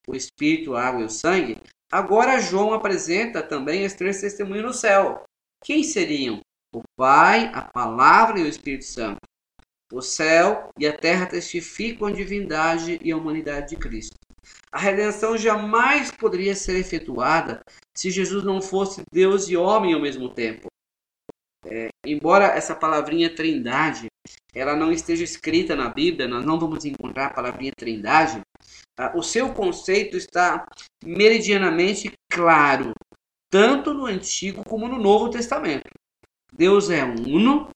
[0.08, 1.58] o Espírito, a água e o sangue,
[1.92, 5.24] agora João apresenta também as três testemunhas no céu.
[5.64, 6.40] Quem seriam?
[6.74, 9.20] O Pai, a Palavra e o Espírito Santo.
[9.94, 14.16] O céu e a terra testificam a divindade e a humanidade de Cristo.
[14.72, 17.62] A redenção jamais poderia ser efetuada
[17.96, 20.71] se Jesus não fosse Deus e homem ao mesmo tempo.
[21.66, 24.08] É, embora essa palavrinha trindade
[24.54, 28.42] ela não esteja escrita na Bíblia, nós não vamos encontrar a palavrinha trindade,
[28.96, 29.14] tá?
[29.16, 30.66] o seu conceito está
[31.04, 32.92] meridianamente claro,
[33.50, 35.90] tanto no Antigo como no Novo Testamento.
[36.54, 37.70] Deus é uno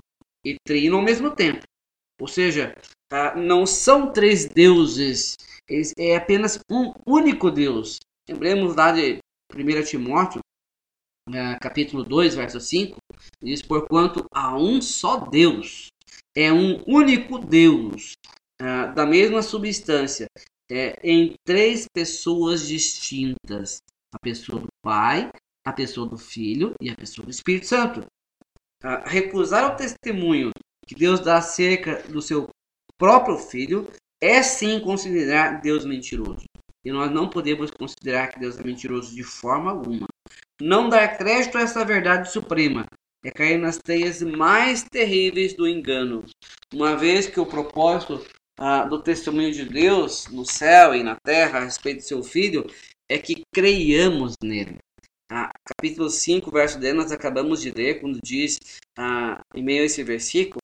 [0.45, 1.63] e trino ao mesmo tempo.
[2.19, 2.75] Ou seja,
[3.09, 3.35] tá?
[3.35, 5.35] não são três deuses,
[5.97, 7.99] é apenas um único Deus.
[8.27, 9.19] Lembremos lá de
[9.53, 10.41] 1 Timóteo,
[11.33, 12.97] é, capítulo 2, verso 5,
[13.41, 15.87] diz: Porquanto há um só Deus,
[16.35, 18.13] é um único Deus,
[18.61, 20.27] é, da mesma substância,
[20.69, 23.77] é, em três pessoas distintas:
[24.13, 25.29] a pessoa do Pai,
[25.65, 28.05] a pessoa do Filho e a pessoa do Espírito Santo.
[28.83, 30.51] Ah, recusar o testemunho
[30.85, 32.47] que Deus dá acerca do seu
[32.99, 33.89] próprio Filho
[34.21, 36.45] é sim considerar Deus mentiroso.
[36.83, 40.05] E nós não podemos considerar que Deus é mentiroso de forma alguma.
[40.61, 42.85] Não dar crédito a essa verdade suprema
[43.25, 46.23] é cair nas teias mais terríveis do engano.
[46.73, 48.25] Uma vez que o propósito
[48.57, 52.65] ah, do testemunho de Deus no céu e na terra a respeito de seu Filho
[53.09, 54.77] é que creiamos nele.
[55.29, 58.57] Ah, capítulo 5, verso 10, nós acabamos de ler, quando diz,
[58.97, 60.59] ah, em meio a esse versículo,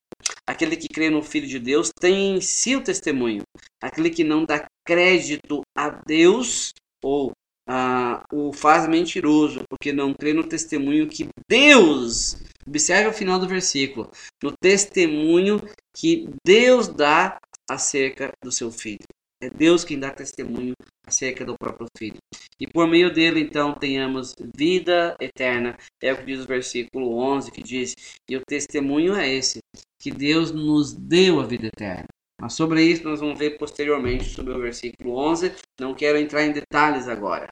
[0.48, 3.42] aquele que crê no Filho de Deus tem em si o testemunho.
[3.82, 6.72] Aquele que não dá crédito a Deus
[7.04, 7.32] ou
[7.68, 12.38] ah, o faz mentiroso, porque não crê no testemunho que Deus,
[12.68, 14.12] observe o final do versículo,
[14.44, 15.62] no testemunho
[15.96, 17.38] que Deus dá
[17.70, 19.06] acerca do seu filho.
[19.42, 20.74] É Deus quem dá testemunho
[21.06, 22.18] acerca do próprio Filho.
[22.60, 25.76] E por meio dele, então, tenhamos vida eterna.
[26.00, 27.96] É o que diz o versículo 11, que diz:
[28.30, 29.58] E o testemunho é esse,
[30.00, 32.06] que Deus nos deu a vida eterna.
[32.42, 35.54] Mas sobre isso nós vamos ver posteriormente, sobre o versículo 11.
[35.80, 37.48] Não quero entrar em detalhes agora.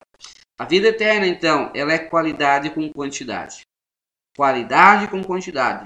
[0.58, 3.62] A vida eterna, então, ela é qualidade com quantidade.
[4.36, 5.84] Qualidade com quantidade.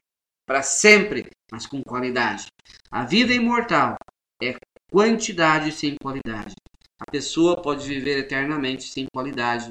[0.47, 2.47] Para sempre, mas com qualidade.
[2.89, 3.97] A vida imortal
[4.41, 4.55] é
[4.89, 6.53] quantidade sem qualidade.
[6.97, 9.67] A pessoa pode viver eternamente sem qualidade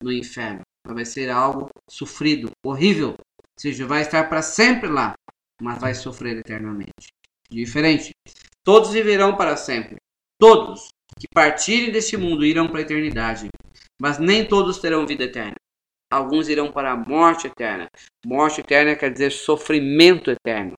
[0.00, 0.60] no inferno.
[0.86, 3.16] Vai ser algo sofrido, horrível.
[3.18, 5.12] Ou seja, vai estar para sempre lá,
[5.60, 7.08] mas vai sofrer eternamente.
[7.50, 8.12] Diferente.
[8.66, 9.94] Todos viverão para sempre.
[10.40, 10.88] Todos
[11.20, 13.46] que partirem deste mundo irão para a eternidade.
[14.02, 15.54] Mas nem todos terão vida eterna.
[16.12, 17.86] Alguns irão para a morte eterna.
[18.26, 20.72] Morte eterna quer dizer sofrimento eterno.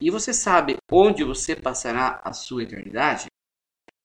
[0.00, 3.26] E você sabe onde você passará a sua eternidade?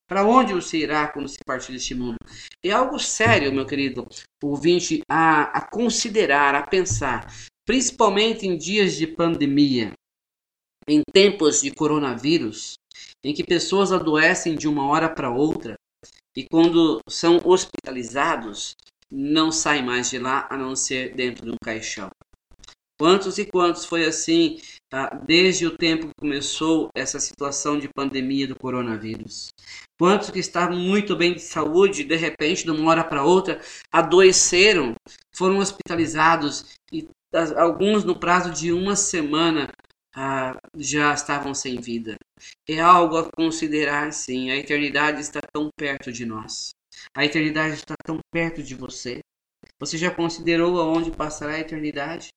[0.09, 2.17] Para onde você irá quando se partir deste mundo?
[2.65, 4.07] É algo sério, meu querido
[4.41, 7.31] ouvinte, a, a considerar, a pensar,
[7.63, 9.91] principalmente em dias de pandemia,
[10.87, 12.75] em tempos de coronavírus,
[13.24, 15.76] em que pessoas adoecem de uma hora para outra
[16.36, 18.76] e quando são hospitalizados,
[19.11, 22.09] não saem mais de lá a não ser dentro de um caixão.
[22.99, 24.59] Quantos e quantos foi assim
[24.89, 29.49] tá, desde o tempo que começou essa situação de pandemia do coronavírus?
[29.99, 33.59] Quantos que estavam muito bem de saúde, de repente, de uma hora para outra,
[33.91, 34.93] adoeceram,
[35.36, 37.07] foram hospitalizados e
[37.55, 39.70] alguns no prazo de uma semana
[40.15, 42.15] ah, já estavam sem vida.
[42.67, 44.51] É algo a considerar, sim.
[44.51, 46.71] A eternidade está tão perto de nós.
[47.15, 49.19] A eternidade está tão perto de você.
[49.79, 52.29] Você já considerou aonde passará a eternidade?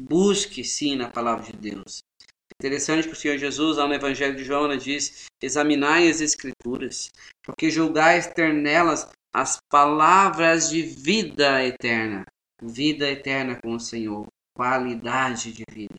[0.00, 2.00] Busque sim na palavra de Deus.
[2.60, 7.10] Interessante que o Senhor Jesus, lá no Evangelho de João, diz: examinai as Escrituras,
[7.42, 12.24] porque julgais ter nelas as palavras de vida eterna.
[12.62, 15.94] Vida eterna com o Senhor, qualidade de vida.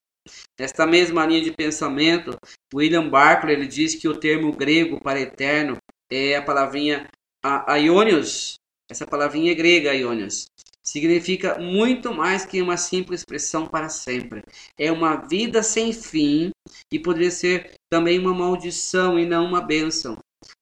[0.60, 2.38] Nesta mesma linha de pensamento,
[2.74, 5.78] William Barclay ele diz que o termo grego para eterno
[6.12, 7.08] é a palavrinha
[7.44, 8.56] aionios.
[8.90, 10.48] Essa palavrinha é grega, aionios
[10.86, 14.44] significa muito mais que uma simples expressão para sempre.
[14.78, 16.52] É uma vida sem fim
[16.94, 20.18] e poderia ser também uma maldição e não uma bênção.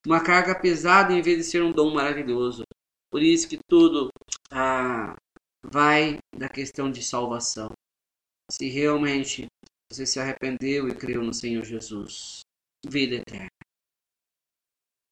[0.08, 2.64] Uma carga pesada em vez de ser um dom maravilhoso.
[3.12, 4.08] Por isso que tudo
[4.50, 5.14] ah,
[5.62, 7.70] vai da questão de salvação.
[8.52, 9.48] Se realmente
[9.92, 12.42] você se arrependeu e creu no Senhor Jesus,
[12.86, 13.48] vida eterna.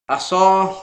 [0.08, 0.82] Há só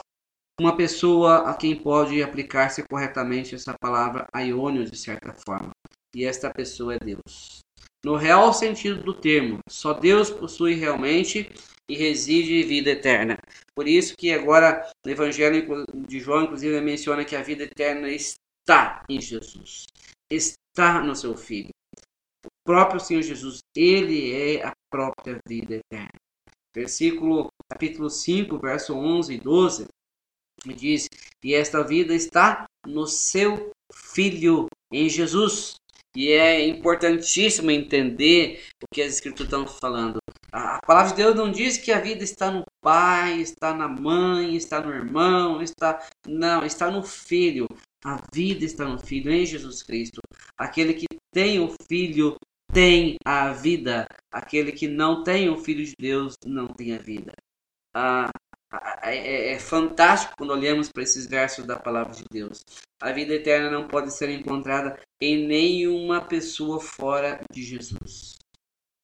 [0.59, 5.71] uma pessoa a quem pode aplicar-se corretamente essa palavra aiônio de certa forma.
[6.15, 7.59] E esta pessoa é Deus.
[8.03, 11.51] No real sentido do termo, só Deus possui realmente
[11.89, 13.37] e reside vida eterna.
[13.75, 19.03] Por isso que agora no Evangelho de João, inclusive, menciona que a vida eterna está
[19.09, 19.85] em Jesus.
[20.31, 21.71] Está no seu Filho.
[22.69, 26.13] Próprio Senhor Jesus, Ele é a própria vida eterna.
[26.71, 29.87] Versículo, capítulo 5, verso 11 e 12,
[30.67, 31.07] me diz:
[31.43, 35.77] E esta vida está no seu Filho, em Jesus.
[36.15, 40.19] E é importantíssimo entender o que as Escrituras estão falando.
[40.51, 44.55] A palavra de Deus não diz que a vida está no pai, está na mãe,
[44.55, 47.65] está no irmão, está não, está no filho.
[48.05, 50.21] A vida está no filho, em Jesus Cristo.
[50.55, 52.37] Aquele que tem o filho
[52.71, 54.07] tem a vida.
[54.31, 57.33] Aquele que não tem o filho de Deus não tem a vida.
[57.93, 58.29] Ah,
[59.01, 62.63] é, é, fantástico quando olhamos para esses versos da palavra de Deus.
[63.01, 68.37] A vida eterna não pode ser encontrada em nenhuma pessoa fora de Jesus.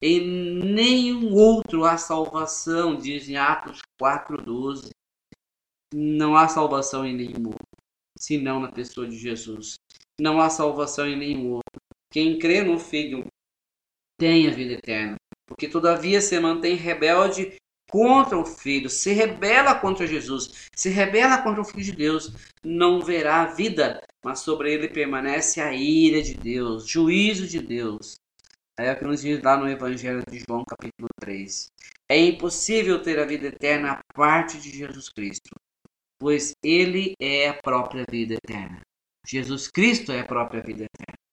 [0.01, 4.89] Em nenhum outro há salvação, diz em Atos 4,12.
[5.93, 7.65] Não há salvação em nenhum outro,
[8.19, 9.75] senão na pessoa de Jesus.
[10.19, 11.81] Não há salvação em nenhum outro.
[12.11, 13.25] Quem crê no Filho
[14.17, 15.15] tem a vida eterna,
[15.47, 17.55] porque todavia se mantém rebelde
[17.89, 23.01] contra o Filho, se rebela contra Jesus, se rebela contra o Filho de Deus, não
[23.01, 28.15] verá a vida, mas sobre ele permanece a ira de Deus, juízo de Deus.
[28.77, 31.67] É o que nos diz lá no Evangelho de João, capítulo 3.
[32.09, 35.51] É impossível ter a vida eterna a parte de Jesus Cristo,
[36.19, 38.81] pois ele é a própria vida eterna.
[39.25, 41.24] Jesus Cristo é a própria vida eterna.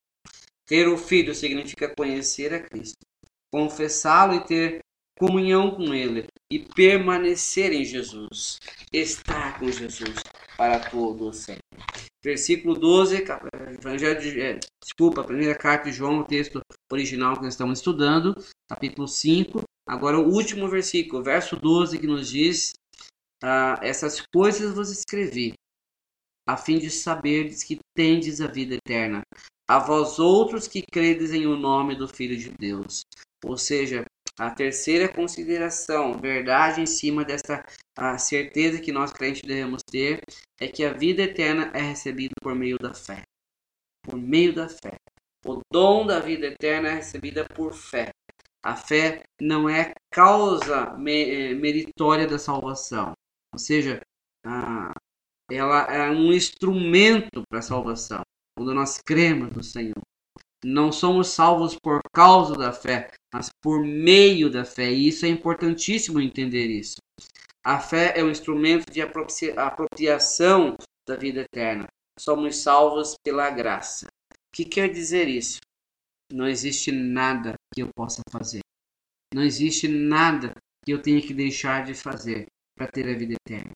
[0.73, 3.05] Ter o Filho significa conhecer a Cristo,
[3.53, 4.79] confessá-lo e ter
[5.19, 8.59] comunhão com Ele e permanecer em Jesus,
[8.91, 10.15] estar com Jesus
[10.57, 11.61] para todo o sempre.
[12.25, 13.23] Versículo 12,
[13.79, 18.35] Evangelho é, desculpa, primeira carta de João, o texto original que nós estamos estudando,
[18.67, 19.65] capítulo 5.
[19.87, 22.73] Agora o último versículo, verso 12, que nos diz:
[23.45, 25.53] ah, Essas coisas vos escrevi,
[26.49, 29.21] a fim de saberdes que tendes a vida eterna,
[29.73, 33.07] a vós outros que credes em o nome do Filho de Deus.
[33.43, 34.05] Ou seja,
[34.39, 37.65] a terceira consideração, verdade em cima dessa
[37.97, 40.21] a certeza que nós crentes devemos ter,
[40.61, 43.23] é que a vida eterna é recebida por meio da fé.
[44.03, 44.97] Por meio da fé.
[45.47, 48.11] O dom da vida eterna é recebida por fé.
[48.63, 53.15] A fé não é causa eh, meritória da salvação.
[53.55, 54.03] Ou seja,
[55.51, 58.23] ela é um instrumento para a salvação.
[58.57, 60.01] Quando nós cremos no Senhor.
[60.65, 64.93] Não somos salvos por causa da fé, mas por meio da fé.
[64.93, 66.97] E isso é importantíssimo entender isso.
[67.65, 70.77] A fé é um instrumento de apropriação
[71.07, 71.87] da vida eterna.
[72.19, 74.07] Somos salvos pela graça.
[74.07, 75.59] O que quer dizer isso?
[76.33, 78.61] Não existe nada que eu possa fazer.
[79.35, 82.47] Não existe nada que eu tenha que deixar de fazer
[82.77, 83.73] para ter a vida eterna.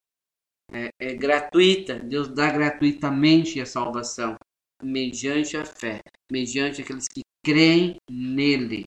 [0.72, 1.98] É, é gratuita.
[1.98, 4.36] Deus dá gratuitamente a salvação
[4.82, 6.00] mediante a fé,
[6.30, 8.84] mediante aqueles que creem nele.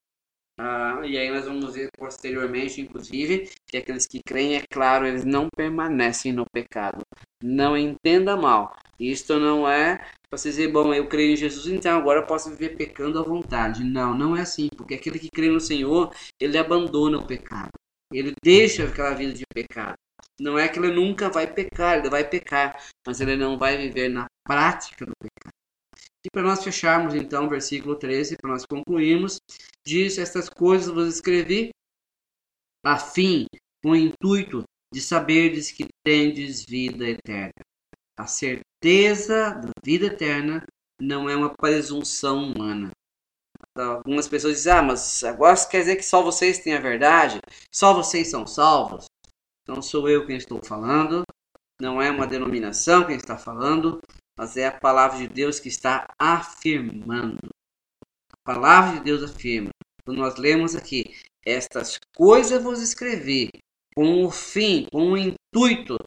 [0.61, 5.23] Ah, e aí nós vamos ver posteriormente, inclusive, que aqueles que creem, é claro, eles
[5.23, 6.99] não permanecem no pecado.
[7.41, 8.75] Não entenda mal.
[8.99, 9.97] Isto não é
[10.29, 13.23] para você dizer, bom, eu creio em Jesus, então agora eu posso viver pecando à
[13.23, 13.85] vontade.
[13.85, 17.71] Não, não é assim, porque aquele que crê no Senhor, ele abandona o pecado.
[18.11, 19.95] Ele deixa aquela vida de pecado.
[20.39, 24.09] Não é que ele nunca vai pecar, ele vai pecar, mas ele não vai viver
[24.09, 25.58] na prática do pecado.
[26.25, 29.39] E para nós fecharmos então o versículo 13, para nós concluirmos,
[29.85, 31.69] diz: Estas coisas vos escrevi
[32.83, 33.45] a fim,
[33.83, 34.63] com o intuito
[34.93, 37.61] de saberdes que tendes vida eterna.
[38.17, 40.65] A certeza da vida eterna
[40.99, 42.91] não é uma presunção humana.
[43.77, 47.39] Algumas pessoas dizem, ah, mas agora quer dizer que só vocês têm a verdade?
[47.73, 49.05] Só vocês são salvos?
[49.67, 51.23] Não sou eu quem estou falando,
[51.79, 54.01] não é uma denominação quem está falando,
[54.39, 57.49] mas é a palavra de Deus que está afirmando.
[58.31, 59.67] A palavra de Deus afirma.
[60.05, 61.13] Quando nós lemos aqui,
[61.45, 63.49] estas coisas vos escrevi
[63.93, 65.97] com o fim, com o intuito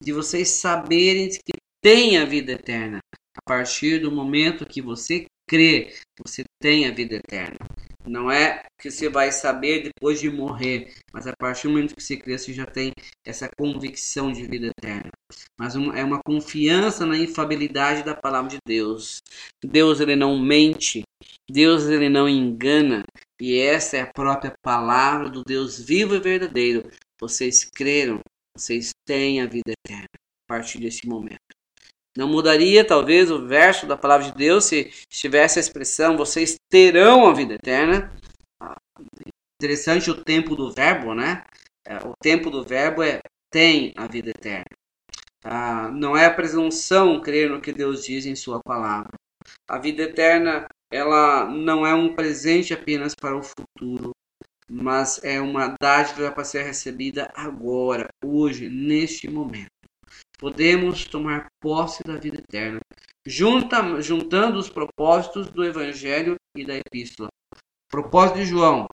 [0.00, 3.00] de vocês saberem que tem a vida eterna.
[3.36, 5.92] A partir do momento que você crê,
[6.24, 7.58] você tem a vida eterna.
[8.06, 12.02] Não é que você vai saber depois de morrer, mas a partir do momento que
[12.02, 12.92] você crê, você já tem
[13.24, 15.10] essa convicção de vida eterna.
[15.58, 19.22] Mas é uma confiança na infabilidade da palavra de Deus.
[19.64, 21.02] Deus ele não mente,
[21.50, 23.04] Deus ele não engana,
[23.40, 26.90] e essa é a própria palavra do Deus vivo e verdadeiro.
[27.18, 28.20] Vocês creram,
[28.56, 31.38] vocês têm a vida eterna a partir desse momento.
[32.16, 37.26] Não mudaria, talvez, o verso da palavra de Deus se tivesse a expressão: vocês terão
[37.26, 38.12] a vida eterna.
[38.60, 38.76] Ah,
[39.60, 41.44] interessante o tempo do verbo, né?
[41.84, 44.64] É, o tempo do verbo é tem a vida eterna.
[45.44, 49.10] Ah, não é a presunção crer no que Deus diz em Sua palavra.
[49.68, 54.12] A vida eterna ela não é um presente apenas para o futuro,
[54.70, 59.73] mas é uma dádiva para ser recebida agora, hoje, neste momento
[60.38, 62.80] podemos tomar posse da vida eterna,
[63.26, 67.28] junta, juntando os propósitos do Evangelho e da Epístola.
[67.54, 68.86] O propósito de João,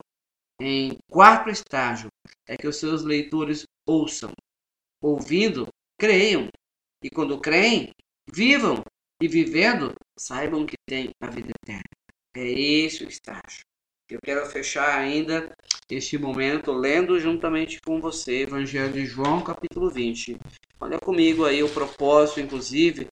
[0.59, 2.09] em quarto estágio,
[2.47, 4.31] é que os seus leitores ouçam.
[5.01, 5.67] Ouvindo,
[5.99, 6.47] creiam.
[7.03, 7.91] E quando creem,
[8.31, 8.83] vivam.
[9.21, 11.83] E vivendo, saibam que têm a vida eterna.
[12.35, 13.61] É esse o estágio.
[14.09, 15.51] Eu quero fechar ainda
[15.89, 20.37] este momento lendo juntamente com você Evangelho de João, capítulo 20.
[20.81, 23.07] Olha comigo aí o propósito, inclusive,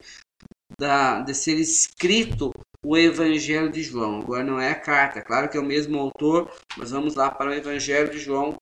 [0.79, 2.51] da, de ser escrito
[2.83, 4.21] o Evangelho de João.
[4.21, 7.51] Agora não é a carta, claro que é o mesmo autor, mas vamos lá para
[7.51, 8.55] o Evangelho de João,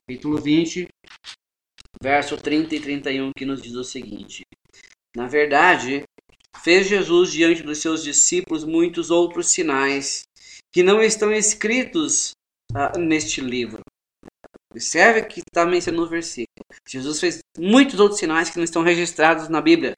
[0.00, 0.88] capítulo 20,
[2.02, 4.42] verso 30 e 31, que nos diz o seguinte:
[5.14, 6.02] Na verdade,
[6.64, 10.22] fez Jesus diante dos seus discípulos muitos outros sinais
[10.72, 12.32] que não estão escritos
[12.74, 13.80] ah, neste livro.
[14.72, 16.64] Observe que está mencionando no versículo.
[16.88, 19.94] Jesus fez muitos outros sinais que não estão registrados na Bíblia.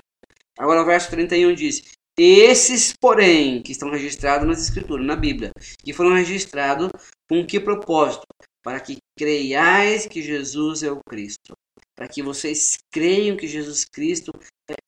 [0.59, 1.83] Agora o verso 31 diz:
[2.17, 5.51] Esses, porém, que estão registrados nas Escrituras, na Bíblia,
[5.85, 6.91] que foram registrados
[7.29, 8.27] com que propósito?
[8.63, 11.53] Para que creiais que Jesus é o Cristo.
[11.95, 14.33] Para que vocês creiam que Jesus Cristo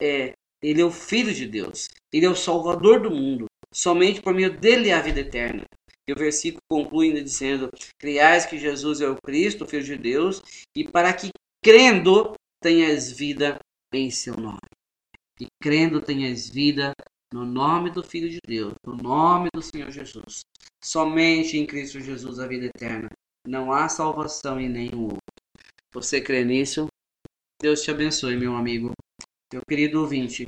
[0.01, 1.89] é, é ele é o Filho de Deus.
[2.11, 3.45] Ele é o Salvador do mundo.
[3.71, 5.63] Somente por meio dele há vida eterna.
[6.07, 9.97] E o versículo conclui ainda dizendo: Criais que Jesus é o Cristo, o Filho de
[9.97, 10.41] Deus,
[10.75, 11.29] e para que
[11.63, 13.57] crendo tenhas vida
[13.93, 14.59] em seu nome.
[15.39, 16.93] E crendo tenhas vida
[17.33, 20.41] no nome do Filho de Deus, no nome do Senhor Jesus.
[20.83, 23.09] Somente em Cristo Jesus a vida eterna.
[23.47, 25.17] Não há salvação em nenhum outro.
[25.93, 26.87] Você crê nisso?
[27.61, 28.91] Deus te abençoe, meu amigo.
[29.51, 30.45] Meu querido ouvinte,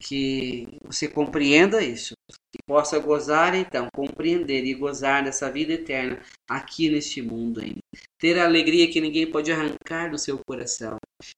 [0.00, 2.14] que você compreenda isso,
[2.50, 7.80] que possa gozar então, compreender e gozar dessa vida eterna aqui neste mundo ainda.
[8.18, 10.96] Ter a alegria que ninguém pode arrancar do seu coração.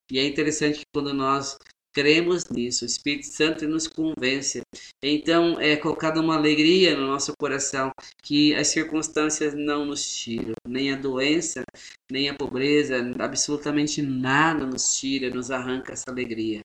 [0.09, 1.57] E é interessante que quando nós
[1.93, 4.61] cremos nisso, o Espírito Santo nos convence.
[5.03, 7.91] Então é colocada uma alegria no nosso coração
[8.23, 11.63] que as circunstâncias não nos tiram, nem a doença,
[12.11, 16.61] nem a pobreza, absolutamente nada nos tira, nos arranca essa alegria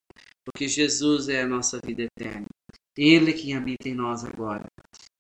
[0.51, 2.46] porque Jesus é a nossa vida eterna.
[2.96, 4.64] Ele quem habita em nós agora.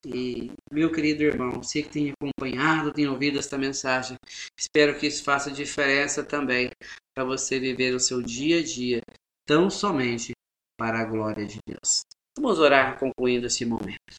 [0.04, 4.16] E, meu querido irmão, você que tem acompanhado, tem ouvido esta mensagem,
[4.58, 6.70] espero que isso faça diferença também
[7.14, 9.00] para você viver o seu dia a dia,
[9.46, 10.32] tão somente
[10.78, 12.02] para a glória de Deus.
[12.36, 14.14] Vamos orar concluindo esse momento.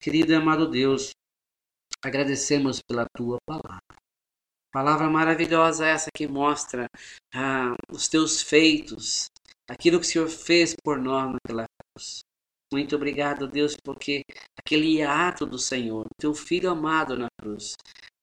[0.00, 1.12] Querido e amado Deus,
[2.04, 3.80] agradecemos pela tua palavra.
[4.72, 6.88] Palavra maravilhosa essa que mostra
[7.34, 9.30] ah, os teus feitos,
[9.72, 11.64] aquilo que o Senhor fez por nós naquela
[11.96, 12.20] cruz.
[12.72, 14.22] Muito obrigado, Deus, porque
[14.58, 17.74] aquele ato do Senhor, teu filho amado na cruz,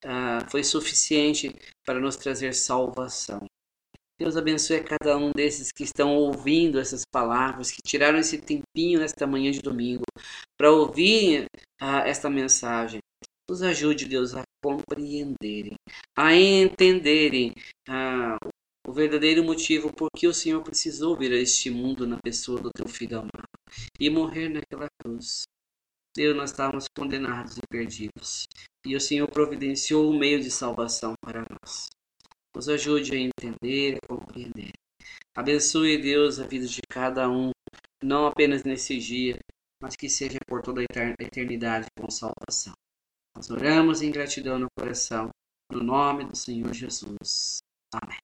[0.03, 1.53] ah, foi suficiente
[1.85, 3.45] para nos trazer salvação.
[4.17, 8.99] Deus abençoe a cada um desses que estão ouvindo essas palavras, que tiraram esse tempinho
[8.99, 10.03] nesta manhã de domingo
[10.57, 11.45] para ouvir
[11.79, 12.99] ah, esta mensagem.
[13.49, 15.75] Nos ajude, Deus, a compreenderem,
[16.17, 17.53] a entenderem
[17.87, 18.49] ah, o
[18.87, 22.87] verdadeiro motivo por que o Senhor precisou vir a este mundo na pessoa do teu
[22.87, 23.49] filho amado
[23.99, 25.43] e morrer naquela cruz.
[26.15, 28.45] Deus, nós estávamos condenados e perdidos.
[28.85, 31.87] E o Senhor providenciou o meio de salvação para nós.
[32.55, 34.71] Nos ajude a entender e compreender.
[35.35, 37.51] Abençoe, Deus, a vida de cada um,
[38.03, 39.37] não apenas nesse dia,
[39.81, 42.73] mas que seja por toda a eternidade com salvação.
[43.35, 45.29] Nós oramos em gratidão no coração,
[45.71, 47.59] no nome do Senhor Jesus.
[47.93, 48.17] Amém.